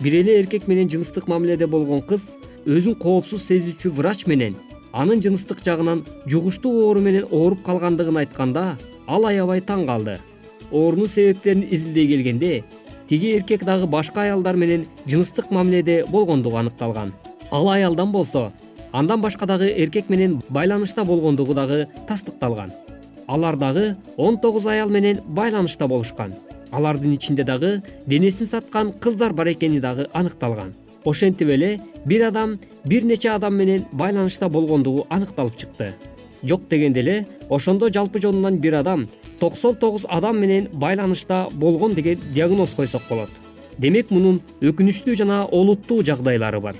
Бир 0.00 0.14
эле 0.20 0.38
эркек 0.40 0.68
менен 0.68 0.88
жыныстык 0.90 1.28
мамиледе 1.28 1.66
болгон 1.66 2.02
кыз 2.02 2.36
өзүн 2.66 2.98
коопсуз 2.98 3.46
сезүүчү 3.48 3.90
врач 3.90 4.26
менен 4.26 4.56
анын 4.92 5.22
жыныстык 5.22 5.60
жагынан 5.64 6.04
жугуштуу 6.26 6.72
оору 6.86 7.00
менен 7.00 7.26
ооруп 7.30 7.62
калгандыгын 7.62 8.16
айтканда 8.22 8.78
ал 9.06 9.26
аябай 9.26 9.60
таң 9.60 9.86
калды. 9.86 10.18
Оорунун 10.70 11.08
себептерин 11.08 11.66
изилдей 11.70 12.06
келгенде 12.06 12.64
тиги 13.08 13.34
эркек 13.36 13.64
дагы 13.64 13.86
башка 13.86 14.22
аялдар 14.22 14.56
менен 14.56 14.86
жыныстык 15.06 15.50
мамиледе 15.50 16.04
болгондугу 16.08 16.56
аныкталган. 16.56 17.12
Ал 17.50 17.68
аялдан 17.70 18.12
болсо 18.12 18.52
андан 18.92 19.20
башка 19.20 19.46
дагы 19.46 19.68
эркек 19.68 20.08
менен 20.08 20.42
байланышта 20.48 21.04
болгондугу 21.04 21.54
дагы 21.54 21.88
тастыкталган. 22.08 22.72
Алар 23.26 23.56
дагы 23.56 23.96
он 24.16 24.38
тогуз 24.38 24.66
аял 24.66 24.88
менен 24.88 25.20
байланышта 25.26 25.86
болушкан. 25.86 26.34
Алардын 26.70 27.14
ичинде 27.14 27.44
дагы 27.44 27.82
денесин 28.06 28.46
саткан 28.46 28.92
кыздар 28.92 29.32
бар 29.32 29.52
экени 29.52 29.80
дагы 29.80 30.08
аныкталган 30.12 30.74
ошентип 31.04 31.48
эле 31.48 31.80
бир 32.04 32.26
адам 32.28 32.58
бир 32.84 33.04
нече 33.04 33.30
адам 33.30 33.56
менен 33.56 33.84
байланышта 33.92 34.48
болгондугу 34.48 35.06
аныкталып 35.10 35.56
чыкты. 35.56 35.94
Жок 36.42 36.68
дегенде 36.68 37.00
эле 37.00 37.26
ошондо 37.50 37.88
жалпы 37.88 38.20
жонунан 38.20 38.58
бир 38.58 38.74
адам 38.74 39.08
токсон 39.40 39.76
тогуз 39.76 40.06
адам 40.08 40.38
менен 40.40 40.68
байланышта 40.72 41.48
болгон 41.52 41.94
деген 41.94 42.18
диагноз 42.34 42.70
койсок 42.70 43.02
болот. 43.08 43.30
Демек 43.78 44.10
мунун 44.10 44.40
өкүнүчтүү 44.60 45.16
жана 45.16 45.44
олуттуу 45.46 46.02
жагдайлары 46.02 46.60
бар. 46.60 46.76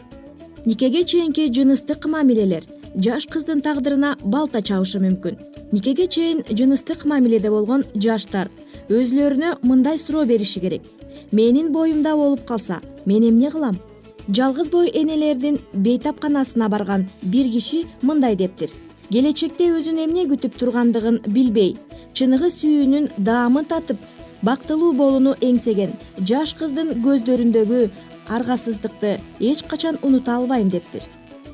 Никеге 0.65 1.05
чейинки 1.05 1.47
жыныстык 1.53 2.07
мамилелер 2.07 2.65
жаш 2.95 3.27
кыздын 3.31 3.61
тагдырына 3.63 4.17
балта 4.25 4.63
чабышы 4.63 4.99
мүмкүн? 4.99 5.39
Никеге 5.73 6.09
чейин 6.09 6.43
жыныстык 6.49 7.05
мамиледе 7.05 7.51
болгон 7.51 7.85
жаштар 7.95 8.51
өзүлөрүнө 8.89 9.59
мындай 9.63 9.99
суроо 9.99 10.25
бериши 10.27 10.61
керек? 10.61 10.83
Менин 11.31 11.73
боюмда 11.73 12.17
болуп 12.17 12.45
калса 12.45 12.81
мен 13.07 13.29
эмне 13.29 13.51
кылам 13.51 13.79
жалгыз 14.29 14.71
бой 14.71 14.91
энелердин 14.93 15.59
бейтапканасына 15.73 16.69
барган 16.69 17.09
бир 17.23 17.51
киши 17.51 17.85
мындай 18.03 18.37
дептир. 18.37 18.71
Келечекте 19.11 19.71
өзүн 19.73 20.03
эмне 20.05 20.27
күтүп 20.29 20.59
тургандыгын 20.61 21.23
билбей 21.27 21.77
чыныгы 22.13 22.51
сүйүүнүн 22.53 23.09
даамын 23.17 23.65
татып 23.71 24.03
бактылуу 24.43 24.93
болууну 24.93 25.33
эңсеген 25.41 25.95
жаш 26.21 26.53
кыздын 26.59 26.99
көздөрүндөгү 27.05 27.89
аргасыздыкты 28.29 29.15
эч 29.41 29.63
качан 29.71 29.99
унута 30.03 30.37
албайм 30.37 30.69
дептир. 30.69 31.09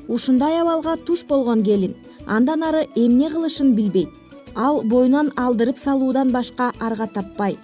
Ушундай 0.07 0.59
абалга 0.59 0.97
туш 0.97 1.23
болгон 1.25 1.63
келин 1.63 1.95
андан 2.27 2.63
ары 2.63 2.87
эмне 2.95 3.29
кылышын 3.29 3.71
билбейт 3.75 4.09
ал 4.55 4.81
боюнан 4.83 5.31
алдырып 5.37 5.77
салуудан 5.77 6.31
башка 6.31 6.73
арга 6.79 7.07
таппай 7.07 7.57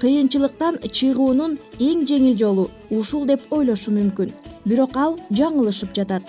кыйынчылыктан 0.00 0.78
чыгуунун 0.96 1.58
эң 1.80 2.04
жеңил 2.08 2.36
жолу 2.38 2.70
ушул 2.90 3.26
деп 3.26 3.46
ойлошу 3.50 3.92
мүмкүн. 3.94 4.32
Бирок 4.64 4.96
ал 4.96 5.18
жаңылышып 5.30 5.94
жатат. 5.96 6.22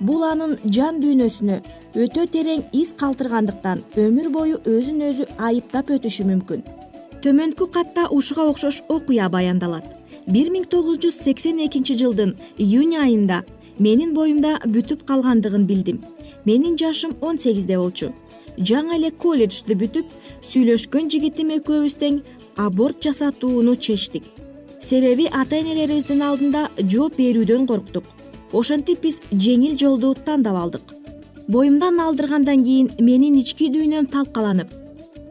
Бул 0.00 0.24
анын 0.24 0.56
жан 0.64 1.00
дүйнөсүнө 1.02 1.60
өтө 1.98 2.26
терең 2.32 2.64
из 2.72 2.92
калтыргандыктан 3.00 3.84
өмүр 3.96 4.28
бою 4.34 4.60
өзүн 4.64 5.00
өзү 5.10 5.28
айыптап 5.38 5.90
өтүшү 5.96 6.26
мүмкүн. 6.28 6.62
Төмөнкү 7.22 7.66
катта 7.74 8.06
ушуга 8.14 8.44
окшош 8.50 8.82
окуя 8.88 9.28
баяндалат. 9.28 9.86
Бир 10.28 10.52
миң 10.52 10.68
тогуз 10.70 11.00
жүз 11.02 11.22
сексен 11.24 11.58
экинчи 11.64 11.96
жылдын 11.98 12.36
июнь 12.58 12.94
айында 13.00 13.42
менин 13.78 14.14
боюмда 14.14 14.58
бүтүп 14.66 15.06
калгандыгын 15.08 15.66
билдим. 15.66 16.02
Менин 16.44 16.76
жашым 16.78 17.16
он 17.20 17.38
сегизде 17.38 17.78
болчу. 17.78 18.12
Жаңы 18.58 18.96
эле 18.98 19.10
колледжди 19.10 19.74
бүтүп 19.78 20.06
сүйлөшкөн 20.50 21.10
жигитим 21.10 21.50
экөөбүз 21.56 21.94
тең 21.98 22.22
аборт 22.58 23.02
жасатууну 23.02 23.76
чечтик. 23.76 24.24
Себеби 24.80 25.28
ата 25.30 25.56
энелерибиздин 25.56 26.22
алдында 26.22 26.68
жооп 26.90 27.16
берүүдөн 27.18 27.66
корктук. 27.70 28.04
Ошентип 28.52 29.02
биз 29.02 29.20
жеңил 29.30 29.76
жолду 29.78 30.14
тандап 30.26 30.56
алдык. 30.56 30.82
Боюмдан 31.48 32.00
алдыргандан 32.00 32.64
кийин 32.64 32.90
менин 32.98 33.38
ички 33.38 33.70
дүйнөм 33.70 34.10
талкаланып 34.10 34.74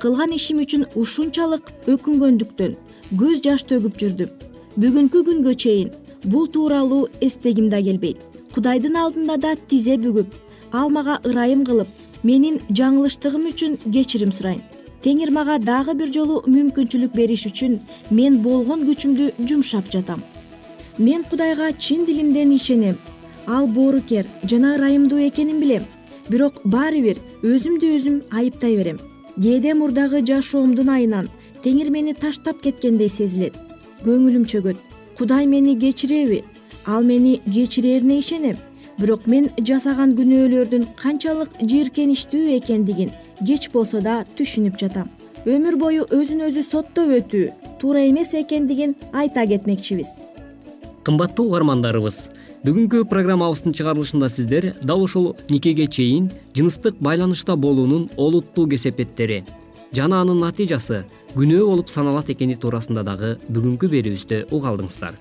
кылган 0.01 0.31
ишим 0.37 0.61
үчүн 0.63 0.85
ушунчалык 0.95 1.71
өкүнгөндүктөн 1.93 2.77
көз 3.19 3.43
жаш 3.43 3.65
төгүп 3.69 3.99
жүрдүм. 4.01 4.31
Бүгүнкү 4.77 5.23
күнгө 5.27 5.55
чейин 5.63 5.91
бул 6.23 6.47
тууралуу 6.47 7.09
эстегим 7.21 7.69
да 7.69 7.81
келбейт. 7.81 8.21
Кудайдын 8.53 8.95
алдында 8.95 9.37
да 9.37 9.55
тизе 9.69 9.97
бүгүп 9.97 10.33
ал 10.71 10.89
мага 10.89 11.19
ырайым 11.25 11.65
кылып 11.65 11.87
менин 12.23 12.61
жаңылыштыгым 12.69 13.49
үчүн 13.51 13.77
кечирим 13.91 14.31
сурайм 14.31 14.61
теңир 15.03 15.31
мага 15.31 15.57
дагы 15.59 15.93
бир 15.97 16.11
жолу 16.13 16.41
мүмкүнчүлүк 16.47 17.13
бериш 17.15 17.45
үчүн 17.49 17.79
мен 18.09 18.41
болгон 18.43 18.85
күчүмдү 18.87 19.31
жумшап 19.49 19.91
жатам. 19.93 20.23
Мен 20.97 21.23
кудайга 21.23 21.71
чын 21.73 22.05
дилимден 22.05 22.51
ишенем. 22.55 22.97
Ал 23.47 23.67
боорукер 23.67 24.25
жана 24.43 24.75
ырайымдуу 24.75 25.19
экенин 25.27 25.59
билем. 25.61 25.85
Бирок 26.29 26.61
баары 26.65 27.01
бир 27.01 27.21
өзүмдү 27.43 27.93
өзүм 27.97 28.21
айыптай 28.31 28.75
берем. 28.75 28.99
Кээде 29.37 29.73
мурдагы 29.73 30.25
жашоомдун 30.25 30.89
айынан 30.89 31.29
теңир 31.63 31.91
мени 31.91 32.13
таштап 32.13 32.61
кеткендей 32.61 33.09
сезилет. 33.09 33.53
Көңүлүм 34.03 34.45
чөгөт. 34.49 34.77
Кудай 35.17 35.45
мени 35.45 35.77
кечиреби 35.79 36.43
ал 36.85 37.03
мени 37.03 37.39
кечирерине 37.45 38.19
ишенем 38.19 38.57
бирок 38.97 39.27
мен 39.27 39.49
жасаган 39.69 40.15
күнөөлөрдүн 40.17 40.87
канчалык 40.97 41.53
жийиркеничтүү 41.61 42.57
экендигин 42.57 43.13
кеч 43.45 43.69
болсо 43.73 44.01
да 44.01 44.23
түшүнүп 44.37 44.79
жатам. 44.81 45.11
Өмүр 45.45 45.77
бою 45.79 46.07
өзүн 46.11 46.47
өзү 46.49 46.63
соттоп 46.65 47.13
өтүү 47.21 47.77
туура 47.81 48.01
эмес 48.09 48.33
экендигин 48.33 48.95
айта 49.13 49.45
кетмекчибиз. 49.47 50.17
Кымбаттуу 51.05 51.47
угармандарыбыз 51.47 52.27
бүгүнкү 52.65 53.05
программабыздын 53.07 53.75
чыгарылышында 53.77 54.27
сиздер 54.33 54.73
дал 54.81 55.05
ушул 55.05 55.35
никеге 55.49 55.85
чейин 55.87 56.31
жыныстык 56.57 56.97
байланышта 56.99 57.55
болуунун 57.55 58.09
олуттуу 58.17 58.67
кесепеттери 58.67 59.43
жана 59.93 60.21
анын 60.23 60.41
натыйжасы 60.41 61.05
күнөө 61.35 61.63
болуп 61.69 61.93
саналат 61.93 62.33
экени 62.33 62.57
туурасында 62.59 63.05
дагы 63.07 63.35
бүгүнкү 63.47 63.91
берүүбүздө 63.93 64.47
уга 64.51 64.73
алдыңыздар 64.73 65.15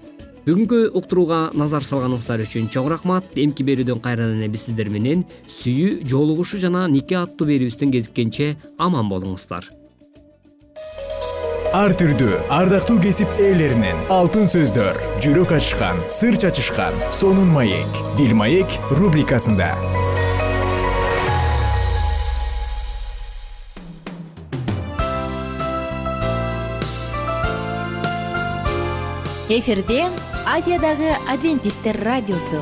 бүгүнкү 0.47 0.77
уктурууга 0.95 1.39
назар 1.59 1.83
салганыңыздар 1.83 2.45
үчүн 2.45 2.69
чоң 2.71 2.87
рахмат. 2.93 3.33
Эмки 3.35 3.65
берүүдөн 3.67 3.99
кайрадан 3.99 4.39
эле 4.39 4.47
биз 4.53 4.69
сиздер 4.69 4.87
менен 4.95 5.25
сүйүү 5.51 6.07
жолугушуу 6.07 6.61
жана 6.63 6.85
нике 6.87 7.17
аттуу 7.19 7.49
берүүбүздөн 7.49 7.91
кезиккенче 7.91 8.53
аман 8.79 9.11
болуңуздар. 9.11 9.67
Ар 11.75 11.97
түрдүү 11.99 12.39
ардактуу 12.55 13.01
кесип 13.03 13.43
ээлеринен 13.43 14.07
алтын 14.15 14.47
сөздөр 14.47 15.03
жүрөк 15.25 15.57
ачышкан 15.59 15.99
сыр 16.15 16.39
чачышкан 16.39 16.95
сонун 17.11 17.51
маек 17.51 17.99
дил 18.15 18.39
маек 18.39 18.71
рубрикасында. 18.95 19.75
Эфирде 29.51 30.07
азиядагы 30.47 31.11
адвентисттер 31.27 31.99
радиосу. 32.07 32.61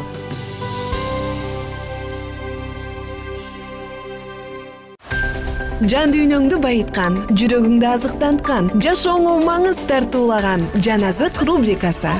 Жан 5.85 6.15
дүйнөңдү 6.15 6.57
байыткан 6.65 7.19
жүрөгүңдү 7.37 7.89
азыктанткан 7.91 8.71
жашооңо 8.81 9.35
маңыз 9.45 9.83
тартуулаган 9.91 10.65
жан 10.81 11.05
азык 11.05 11.43
рубрикасы. 11.45 12.15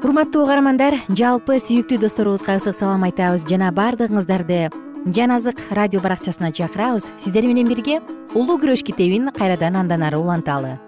Урматтуу 0.00 0.46
угармандар 0.46 0.96
жалпы 1.08 1.58
сүйүктүү 1.60 2.00
досторубузга 2.06 2.56
ысык 2.60 2.78
салам 2.78 3.04
айтабыз. 3.08 3.44
Жана 3.48 3.68
баардыгыңыздарды 3.76 4.91
жан 5.06 5.32
азык 5.32 5.58
радио 5.70 6.00
баракчасына 6.00 6.52
чакырабыз. 6.52 7.10
Сиздер 7.18 7.46
менен 7.46 7.66
бирге 7.66 8.00
улуу 8.34 8.58
күрөш 8.62 8.84
китебин 8.86 9.30
кайрадан 9.34 9.76
андан 9.76 10.02
ары 10.06 10.18
уланталы 10.18 10.78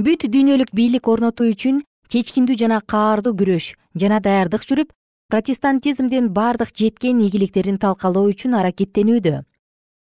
бүт 0.00 0.24
дүйнөлүк 0.24 0.72
бийлик 0.72 1.06
орнотуу 1.06 1.50
үчүн 1.52 1.82
чечкиндүү 2.08 2.56
жана 2.56 2.80
каардуу 2.80 3.34
күрөш 3.36 3.74
жана 4.00 4.20
даярдык 4.24 4.64
жүрүп 4.64 4.94
протестантизмдин 5.28 6.32
баардык 6.32 6.72
жеткен 6.72 7.20
ийгиликтерин 7.20 7.76
талкалоо 7.78 8.30
үчүн 8.32 8.56
аракеттенүүдө. 8.60 9.44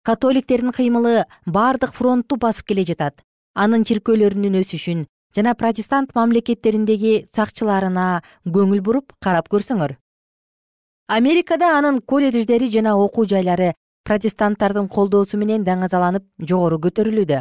Католиктердин 0.03 0.75
кыймылы 0.75 1.25
баардык 1.47 1.95
фронтту 1.95 2.37
басып 2.37 2.73
келе 2.73 2.85
жатат. 2.91 3.23
Анын 3.55 3.87
чиркөөлөрүнүн 3.87 4.61
өсүшүн 4.64 5.07
жана 5.37 5.55
протестант 5.55 6.14
мамлекеттериндеги 6.19 7.25
сакчыларына 7.31 8.23
көңүл 8.45 8.83
буруп 8.83 9.14
карап 9.23 9.49
көрсөңөр 9.53 9.97
америкада 11.09 11.79
анын 11.79 12.01
колледждери 12.01 12.68
жана 12.71 12.97
окуу 13.01 13.25
жайлары 13.27 13.73
протестанттардын 14.05 14.88
колдоосу 14.88 15.38
менен 15.40 15.64
даңазаланып 15.64 16.25
жогору 16.51 16.79
көтөрүлүүдө. 16.85 17.38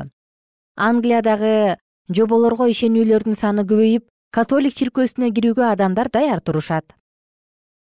Англиядагы 0.77 1.75
жоболорго 2.07 2.67
ишенүүлөрдүн 2.71 3.35
саны 3.35 3.67
көбөйүп 3.67 4.07
католик 4.31 4.75
чиркөөсүнө 4.79 5.31
кирүүгө 5.35 5.67
адамдар 5.71 6.09
даяр 6.13 6.39
турушат. 6.39 6.95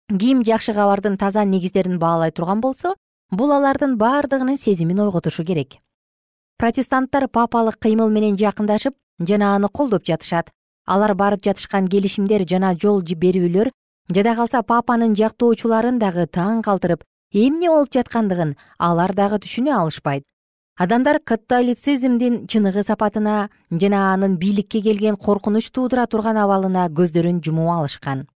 Ким 0.08 0.42
жакшы 0.44 0.72
кабардын 0.72 1.16
таза 1.20 1.44
негиздерин 1.44 1.98
баалай 1.98 2.32
турган 2.32 2.60
болсо 2.60 2.94
бул 3.30 3.52
алардын 3.52 3.96
баардыгынын 4.00 4.56
сезимин 4.56 5.00
ойготушу 5.00 5.44
керек. 5.44 5.80
Протестанттар 6.58 7.28
папалык 7.28 7.76
кыймыл 7.80 8.10
менен 8.10 8.36
жакындашып 8.40 8.96
жана 9.20 9.54
аны 9.56 9.68
колдоп 9.68 10.04
жатышат. 10.04 10.50
Алар 10.86 11.14
барып 11.14 11.44
жатышкан 11.44 11.88
келишимдер 11.88 12.44
жана 12.48 12.74
жол 12.76 13.02
берүүлөр 13.02 13.70
жада 14.10 14.34
калса 14.36 14.62
папанын 14.62 15.14
жактоочуларын 15.16 15.98
дагы 15.98 16.26
таң 16.26 16.60
калтырып 16.62 17.04
эмне 17.32 17.70
болуп 17.70 17.92
жаткандыгын 17.94 18.54
алар 18.78 19.14
дагы 19.14 19.38
түшүнө 19.40 19.72
алышпайт. 19.72 20.24
Адамдар 20.76 21.20
католицизмдин 21.24 22.46
чыныгы 22.46 22.82
сапатына 22.82 23.48
жана 23.70 24.12
анын 24.12 24.36
бийликке 24.36 24.82
келген 24.82 25.16
коркунуч 25.16 25.70
туудура 25.70 26.06
турган 26.06 26.36
абалына 26.36 26.88
көздөрүн 26.90 27.40
жумуп 27.40 27.70
алышкан. 27.70 28.26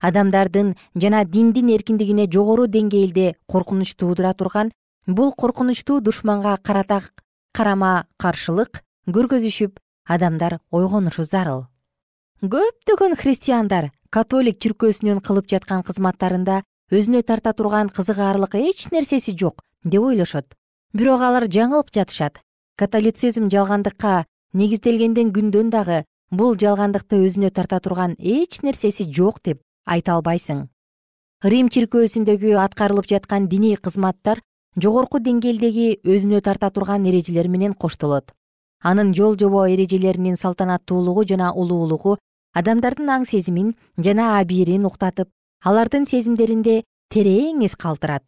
Адамдардын 0.00 0.74
жана 0.94 1.24
диндин 1.24 1.68
эркиндигине 1.76 2.26
жогору 2.32 2.66
деңгээлде 2.66 3.34
коркунуч 3.46 3.94
туудура 3.94 4.32
турган 4.34 4.72
бул 5.06 5.32
коркунучтуу 5.32 6.00
душманга 6.00 6.56
карата 6.62 7.02
карама 7.52 8.06
каршылык 8.16 8.82
көргөзүшүп 9.06 9.78
адамдар 10.06 10.60
ойгонушу 10.70 11.22
зарыл 11.22 11.66
көптөгөн 12.38 13.16
христиандар 13.18 13.88
католик 14.14 14.60
чиркөөсүнүн 14.62 15.18
кылып 15.26 15.48
жаткан 15.50 15.80
кызматтарында 15.82 16.60
өзүнө 16.94 17.24
тарта 17.26 17.50
турган 17.50 17.88
кызыгаарлык 17.90 18.54
эч 18.54 18.84
нерсеси 18.92 19.34
жок 19.34 19.64
деп 19.82 20.06
ойлошот. 20.06 20.54
Бирок 20.94 21.20
алар 21.20 21.48
жаңылып 21.50 21.90
жатышат. 21.90 22.38
Католицизм 22.78 23.48
жалгандыкка 23.50 24.24
негизделгенден 24.54 25.32
күндөн 25.34 25.72
дагы 25.74 26.04
бул 26.30 26.54
жалгандыкты 26.54 27.18
өзүнө 27.26 27.50
тарта 27.50 27.80
турган 27.82 28.14
эч 28.20 28.62
нерсеси 28.62 29.10
жок 29.10 29.42
деп 29.42 29.58
айта 29.84 30.14
албайсың. 30.14 30.68
Рим 31.42 31.66
чиркөөсүндөгү 31.74 32.54
аткарылып 32.54 33.10
жаткан 33.10 33.48
диний 33.50 33.74
кызматтар 33.74 34.44
жогорку 34.78 35.18
деңгээлдеги 35.18 36.06
өзүнө 36.06 36.40
тарта 36.46 36.70
турган 36.70 37.02
эрежелер 37.02 37.48
менен 37.48 37.74
коштолот. 37.74 38.30
Анын 38.80 39.12
жол 39.12 39.34
жобо 39.34 39.66
эрежелеринин 39.66 40.36
салтанаттуулугу 40.36 41.24
жана 41.26 41.50
улуулугу 41.52 42.16
адамдардын 42.54 43.10
аң 43.16 43.26
сезимин 43.28 43.74
жана 43.98 44.38
абийирин 44.38 44.86
уктатып 44.86 45.28
алардын 45.64 46.06
сезимдеринде 46.06 46.82
терең 47.12 47.62
из 47.64 47.76
калтырат. 47.76 48.24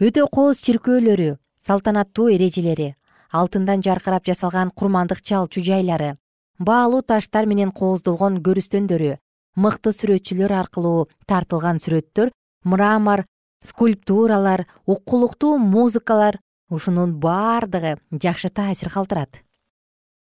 Өтө 0.00 0.28
кооз 0.32 0.60
чиркөөлөрү 0.66 1.36
салтанаттуу 1.66 2.28
эрежелери 2.34 2.94
алтындан 3.32 3.82
жаркырап 3.82 4.26
жасалган 4.26 4.70
курмандык 4.70 5.22
чал 5.22 5.48
чужайлары 5.48 6.16
баалуу 6.58 7.02
таштар 7.02 7.46
менен 7.46 7.72
кооздолгон 7.72 8.40
көрүстөндөрү 8.46 9.16
мыкты 9.56 9.92
сүрөтчүлөр 9.98 10.52
аркылуу 10.52 11.08
тартылган 11.26 11.80
сүрөттөр 11.84 12.32
мрамор 12.64 13.24
скульптуралар 13.64 14.66
укулуктуу 14.86 15.56
музыкалар 15.58 16.38
ушунун 16.70 17.16
баардыгы 17.20 17.96
жакшы 18.12 18.50
таасир 18.50 18.90
калтырат. 18.90 19.42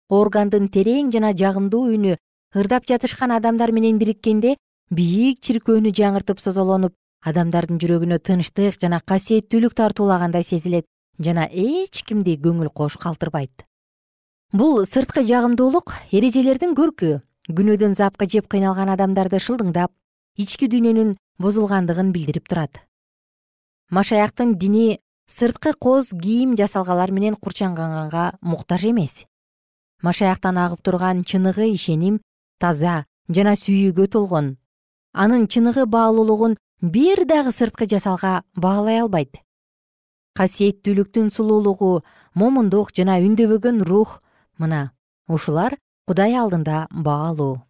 Органдын 0.09 0.69
терең 0.69 1.11
жана 1.15 1.33
жагымдуу 1.33 1.89
үнү 1.95 2.17
ырдап 2.55 2.87
жатышкан 2.87 3.33
адамдар 3.35 3.73
менен 3.75 3.99
бириккенде 3.99 4.55
бийик 4.91 5.41
чиркөөнү 5.43 5.91
жаңыртып 5.91 6.39
созолонуп 6.39 6.95
адамдардын 7.27 7.81
жүрөгүнө 7.83 8.21
тынчтык 8.23 8.79
жана 8.81 9.01
касиеттүүлүк 9.01 9.75
тартуулагандай 9.75 10.45
сезилет 10.47 10.87
жана 11.19 11.49
эч 11.51 12.05
кимди 12.07 12.37
көңүл 12.39 12.71
кош 12.71 12.97
калтырбайт. 13.01 13.65
Бул 14.53 14.85
сырткы 14.87 15.25
жагымдуулук 15.27 15.95
эрежелердин 16.13 16.77
көркү 16.79 17.17
күнөөдөн 17.51 17.97
запка 17.99 18.29
жеп 18.31 18.47
кыйналган 18.53 18.93
адамдарды 18.95 19.41
шылдыңдап 19.43 19.91
ички 20.39 20.69
дүйнөнүн 20.71 21.17
бузулгандыгын 21.43 22.13
билдирип 22.15 22.47
турат. 22.49 22.85
Машаяктын 23.91 24.55
дини 24.59 25.01
сырткы 25.27 25.75
кооз 25.75 26.13
кийим 26.15 26.55
жасалгалар 26.57 27.11
менен 27.11 27.35
курчанганганга 27.35 28.39
муктаж 28.41 28.85
эмес. 28.85 29.25
Машаяктан 30.03 30.59
агып 30.59 30.83
турган 30.83 31.25
чыныгы 31.25 31.67
ишеним 31.73 32.21
таза 32.65 33.05
жана 33.29 33.53
сүйүүгө 33.61 34.07
толгон. 34.15 34.55
Анын 35.13 35.45
чыныгы 35.53 35.85
баалуулугун 35.85 36.57
бир 36.81 37.25
дагы 37.29 37.53
сырткы 37.53 37.85
жасалга 37.91 38.41
баалай 38.57 39.03
албайт. 39.03 39.37
Касиеттүүлүктүн 40.39 41.29
сулуулугу 41.35 41.91
момундук 42.35 42.95
жана 42.97 43.19
үндөбөгөн 43.21 43.85
рух 43.85 44.23
мына 44.57 44.81
ушулар 45.29 45.77
кудай 46.09 46.33
алдында 46.41 46.87
баалуу. 46.91 47.61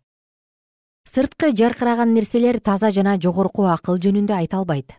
Сырткы 1.10 1.50
жаркыраган 1.58 2.14
нерселер 2.14 2.60
таза 2.60 2.92
жана 2.94 3.18
жогорку 3.18 3.66
акыл 3.66 3.98
жөнүндө 3.98 4.38
айта 4.38 4.62
албайт. 4.62 4.94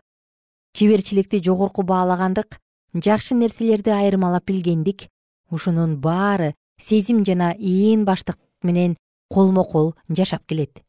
Чеберчиликти 0.76 1.40
жогорку 1.40 1.82
баалагандык 1.82 2.60
жакшы 2.92 3.34
нерселерди 3.34 3.96
айырмалап 3.96 4.44
билгендик 4.44 5.08
ушунун 5.50 5.96
баары 5.96 6.52
сезим 6.78 7.24
жана 7.24 7.54
иен 7.58 8.04
баштык 8.04 8.38
менен 8.62 8.96
колмо 9.28 9.64
кол 9.64 9.94
жашап 10.08 10.46
келет. 10.46 10.82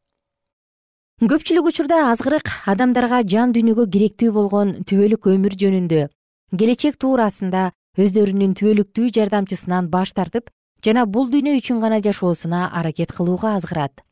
Көпчүлүк 1.18 1.72
учурда 1.72 2.12
азгырык 2.12 2.52
адамдарга 2.70 3.24
жан 3.26 3.54
дүйнөгө 3.56 3.88
керектүү 3.94 4.34
болгон 4.36 4.74
түбөлүк 4.86 5.26
өмүр 5.34 5.56
жөнүндө 5.58 6.04
келечек 6.60 7.00
туурасында 7.02 7.72
өздөрүнүн 7.98 8.54
түбөлүктүү 8.60 9.10
жардамчысынан 9.16 9.90
баш 9.90 10.14
тартып 10.14 10.52
жана 10.86 11.08
бул 11.10 11.26
дүйнө 11.32 11.56
үчүн 11.58 11.82
гана 11.82 11.98
жашоосуна 12.06 12.68
аракет 12.70 13.12
кылууга 13.18 13.56
азгырат. 13.58 14.04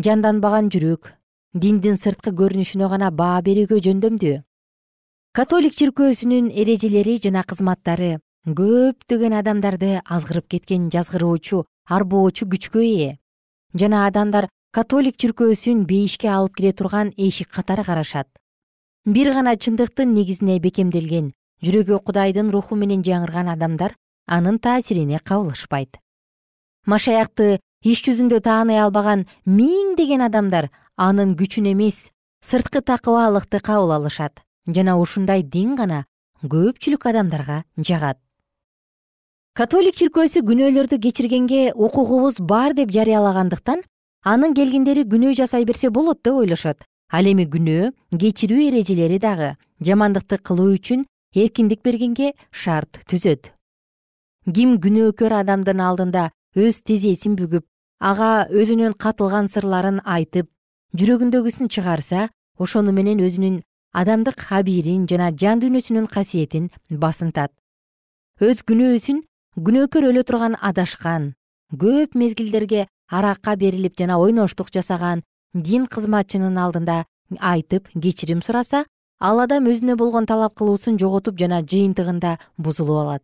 Жанданбаган 0.00 0.70
жүрөк 0.72 1.12
диндин 1.52 2.00
сырткы 2.00 2.32
көрүнүшүнө 2.40 2.88
гана 2.88 3.10
баа 3.12 3.42
берүүгө 3.44 3.82
жөндөмдүү. 3.84 4.38
Католик 5.36 5.76
чиркөөсүнүн 5.76 6.48
эрежелери 6.50 7.18
жана 7.20 7.44
кызматтары 7.44 8.16
көптөгөн 8.48 9.36
адамдарды 9.42 10.00
азгырып 10.04 10.48
кеткен 10.56 10.88
жазгыруучу 10.94 11.62
арбоочу 11.96 12.48
күчкө 12.48 12.80
ээ 12.80 13.12
жана 13.74 14.06
адамдар 14.06 14.48
католик 14.74 15.16
чиркөөсүн 15.18 15.84
бейишке 15.86 16.30
алып 16.30 16.56
кире 16.58 16.72
турган 16.72 17.12
эшик 17.16 17.50
катары 17.50 17.84
карашат. 17.84 18.28
Бир 19.04 19.32
гана 19.34 19.56
чындыктын 19.56 20.14
негизине 20.14 20.58
бекемделген 20.60 21.32
жүрөгү 21.64 22.00
кудайдын 22.06 22.50
руху 22.54 22.76
менен 22.76 23.02
жаңырган 23.02 23.50
адамдар 23.52 23.94
анын 24.26 24.58
таасирине 24.58 25.18
кабылышпайт. 25.18 25.98
Машаякты 26.86 27.60
иш 27.82 28.02
жүзүндө 28.06 28.40
тааный 28.40 28.80
албаган 28.80 29.26
миңдеген 29.44 30.24
адамдар 30.24 30.70
анын 30.96 31.34
күчүн 31.36 31.72
эмес 31.72 32.08
сырткы 32.44 32.80
такыбаалыкты 32.80 33.60
кабыл 33.60 33.92
алышат. 33.98 34.40
Жана 34.66 34.96
ушундай 34.96 35.42
дин 35.42 35.74
гана 35.76 36.04
көпчүлүк 36.42 37.08
адамдарга 37.10 37.64
жагат 37.76 38.18
католик 39.54 39.94
чиркөөсү 39.94 40.40
күнөөлөрдү 40.48 40.96
кечиргенге 40.98 41.58
укугубуз 41.78 42.40
бар 42.42 42.72
деп 42.74 42.90
жарыялагандыктан 42.90 43.84
анын 44.26 44.54
келгиндери 44.58 45.04
күнөө 45.06 45.36
жасай 45.38 45.62
берсе 45.64 45.90
болот 45.94 46.24
деп 46.26 46.40
ойлошот. 46.40 46.80
Ал 47.14 47.28
эми 47.30 47.44
күнөө 47.46 47.92
кечирүү 48.18 48.64
эрежелери 48.72 49.20
дагы 49.22 49.52
жамандыкты 49.78 50.40
кылуу 50.42 50.72
үчүн 50.74 51.04
эркиндик 51.38 51.84
бергенге 51.86 52.32
шарт 52.50 52.98
түзөт. 53.06 53.52
Ким 54.50 54.72
күнөөкөр 54.82 55.36
адамдын 55.38 55.82
алдында 55.86 56.24
өз 56.58 56.80
тизесин 56.82 57.36
бүгүп 57.38 57.62
ага 58.00 58.48
өзүнүн 58.50 58.96
катылган 58.98 59.46
сырларын 59.46 60.00
айтып 60.02 60.48
жүрөгүндөгүсүн 60.98 61.70
чыгарса 61.70 62.26
ошону 62.58 62.90
менен 62.90 63.22
өзүнүн 63.22 63.62
адамдык 64.02 64.48
абийирин 64.50 65.06
жана 65.06 65.30
жан 65.30 65.62
дүйнөсүнүн 65.62 66.10
касиетин 66.10 66.72
басынтат. 66.90 67.54
Өз 68.42 68.66
күнөөсүн 68.66 69.22
күнөөкөр 69.54 70.08
өлө 70.10 70.22
турган 70.26 70.56
адашкан 70.58 71.28
көп 71.78 72.16
мезгилдерге 72.18 72.86
аракка 73.06 73.54
берилип 73.56 73.94
жана 73.98 74.16
ойноштук 74.18 74.72
жасаган 74.74 75.22
дин 75.54 75.86
кызматчынын 75.86 76.56
алдында 76.58 77.04
айтып 77.38 77.86
кечирим 77.94 78.40
сураса 78.42 78.82
ал 79.20 79.38
адам 79.44 79.68
өзүнө 79.70 79.94
болгон 80.00 80.26
талап 80.26 80.56
кылуусун 80.58 80.98
жоготуп 80.98 81.38
жана 81.38 81.60
жыйынтыгында 81.62 82.32
бузулуп 82.58 82.98
алат. 83.04 83.22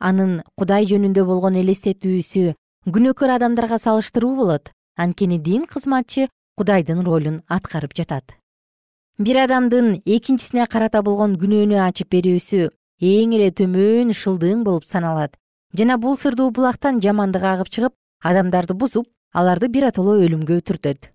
Анын 0.00 0.40
кудай 0.56 0.88
жөнүндө 0.88 1.26
болгон 1.28 1.58
элестетүүсү 1.60 2.54
күнөөкөр 2.88 3.34
адамдарга 3.36 3.78
салыштыруу 3.78 4.34
болот. 4.36 4.70
Анткени 4.96 5.38
дин 5.38 5.66
кызматчы 5.68 6.30
кудайдын 6.56 7.04
ролун 7.04 7.42
аткарып 7.46 7.92
жатат. 7.94 8.32
Бир 9.18 9.42
адамдын 9.44 10.00
экинчисине 10.06 10.66
карата 10.66 11.02
болгон 11.02 11.36
күнөөнү 11.36 11.76
ачып 11.84 12.08
берүүсү 12.16 12.70
эң 13.02 13.36
эле 13.36 13.50
төмөн 13.52 14.16
шылдың 14.16 14.64
болуп 14.64 14.88
саналат 14.88 15.36
жана 15.76 15.98
бул 15.98 16.16
сырдуу 16.16 16.50
булактан 16.50 17.00
жамандык 17.04 17.42
агып 17.42 17.68
чыгып 17.68 17.94
адамдарды 18.24 18.74
бузуп 18.74 19.08
аларды 19.32 19.68
биротоло 19.68 20.16
өлүмгө 20.24 20.60
түртөт 20.70 21.12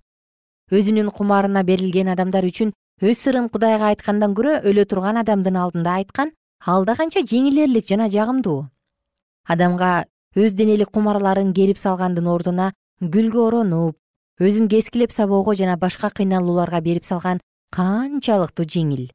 өзүнүн 0.71 1.09
кумарына 1.17 1.63
берилген 1.63 2.11
адамдар 2.13 2.45
үчүн 2.49 2.73
өз 3.01 3.19
сырын 3.25 3.49
кудайга 3.49 3.89
айткандан 3.91 4.33
көрө 4.37 4.61
өлө 4.69 4.85
турган 4.89 5.17
адамдын 5.21 5.57
алдында 5.59 5.97
айткан 5.99 6.31
алда 6.65 6.95
канча 6.95 7.23
жеңилэрлик 7.27 7.87
жана 7.89 8.07
жагымдуу. 8.09 8.69
Адамга 9.49 10.05
өз 10.35 10.53
денелик 10.55 10.91
кумарларын 10.95 11.53
керип 11.53 11.77
салгандын 11.77 12.29
ордуна 12.31 12.71
гүлгө 13.01 13.41
оронуп 13.47 13.97
өзүн 14.39 14.69
кескилеп 14.71 15.11
сабоого 15.11 15.55
жана 15.55 15.75
башка 15.77 16.09
кыйналууларга 16.09 16.81
берип 16.81 17.05
салган 17.05 17.41
канчалыктуу 17.75 18.65
жеңил. 18.65 19.09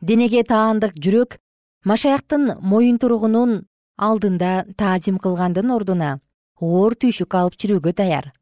Денеге 0.00 0.42
таандык 0.42 0.96
жүрөк 0.96 1.38
машаяктын 1.84 2.54
моюнтуругунун 2.62 3.66
алдында 3.98 4.64
таазим 4.78 5.18
кылгандын 5.18 5.70
ордуна 5.74 6.20
оор 6.60 6.94
түйшүк 6.94 7.34
алып 7.34 7.58
жүрүүгө 7.60 7.92
даяр. 7.98 8.32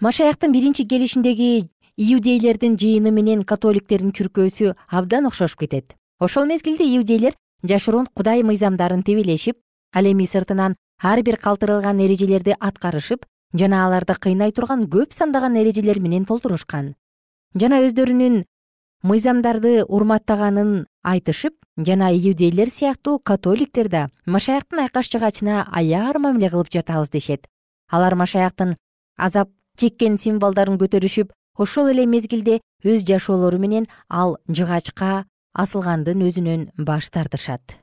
Машаяктын 0.00 0.52
биринчи 0.52 0.86
келишиндеги 0.86 1.70
иудейлердин 1.96 2.76
жыйыны 2.78 3.10
менен 3.10 3.42
католиктердин 3.42 4.12
чүркөөсү 4.12 4.74
абдан 4.90 5.26
окшошуп 5.26 5.64
кетет. 5.64 5.96
Ошол 6.20 6.46
мезгилде 6.46 6.84
иудейлер 6.96 7.34
жашыруун 7.62 8.06
кудай 8.14 8.42
мыйзамдарын 8.42 9.02
тебелешип 9.02 9.58
ал 9.92 10.06
эми 10.06 10.26
сыртынан 10.26 10.76
ар 11.02 11.22
бир 11.22 11.38
калтырылган 11.38 11.98
эрежелерди 11.98 12.54
аткарышып 12.60 13.26
жана 13.54 13.86
аларды 13.86 14.14
кыйнай 14.14 14.52
турган 14.52 14.86
көп 14.86 15.12
сандаган 15.12 15.56
эрежелер 15.56 15.98
менен 16.00 16.24
толтурушкан. 16.24 16.94
Жана 17.54 17.80
өздөрүнүн 17.86 18.44
мыйзамдарды 19.06 19.84
урматтаганын 19.86 20.86
айтышып 21.06 21.54
жана 21.86 22.10
иудейлер 22.10 22.68
сыяктуу 22.68 23.18
католиктер 23.18 23.88
да 23.88 24.08
машаяктын 24.26 24.80
айкаш 24.82 25.10
жыгачына 25.12 25.66
аяр 25.70 26.18
мамиле 26.18 26.50
кылып 26.50 26.72
жатабыз 26.72 27.10
дешет. 27.10 27.46
Алар 27.90 28.14
машаяктын 28.14 28.74
азап 29.16 29.50
чеккен 29.76 30.18
символдорун 30.18 30.78
көтөрүшүп 30.82 31.30
ошол 31.56 31.92
эле 31.92 32.06
мезгилде 32.06 32.58
өз 32.84 33.04
жашоолору 33.06 33.58
менен 33.58 33.86
ал 34.08 34.36
жыгачка 34.48 35.24
асылгандын 35.54 36.26
өзүнөн 36.26 36.70
баш 36.78 37.10
тартышат. 37.10 37.78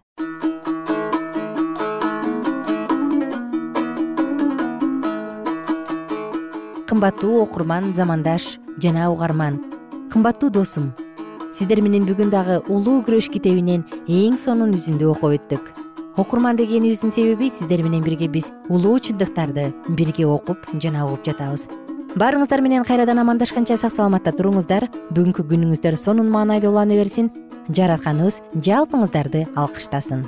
Кымбаттуу 6.87 7.41
окурман 7.41 7.93
замандаш 7.95 8.59
жана 8.83 9.09
угарман 9.11 9.63
кымбаттуу 10.11 10.49
досум 10.49 10.93
сиздер 11.55 11.79
менен 11.79 12.03
бүгүн 12.03 12.31
дагы 12.33 12.57
улуу 12.67 12.97
күрөш 13.07 13.29
китебинен 13.31 13.85
эң 14.11 14.35
сонун 14.39 14.75
үзүндү 14.75 15.07
окуп 15.13 15.37
өттүк. 15.37 15.71
Окурман 16.19 16.59
дегенибиздин 16.59 17.13
себеби 17.15 17.49
сиздер 17.49 17.83
менен 17.85 18.03
бирге 18.03 18.27
биз 18.27 18.51
улуу 18.67 18.97
чындыктарды 18.99 19.69
бирге 19.87 20.27
окуп 20.27 20.67
жана 20.83 21.07
угуп 21.07 21.23
жатабыз. 21.23 21.67
Баарыңыздар 22.19 22.63
менен 22.63 22.83
кайрадан 22.83 23.23
амандашканча 23.23 23.79
сак 23.79 23.95
саламатта 23.95 24.35
туруңуздар. 24.35 24.89
Бүгүнкү 25.15 25.47
күнүңүздөр 25.51 25.99
сонун 25.99 26.31
маанайда 26.31 26.71
улана 26.71 26.99
берсин. 26.99 27.31
Жаратканыбыз 27.71 28.41
жалпыңыздарды 28.59 29.47
алкыштасын 29.55 30.27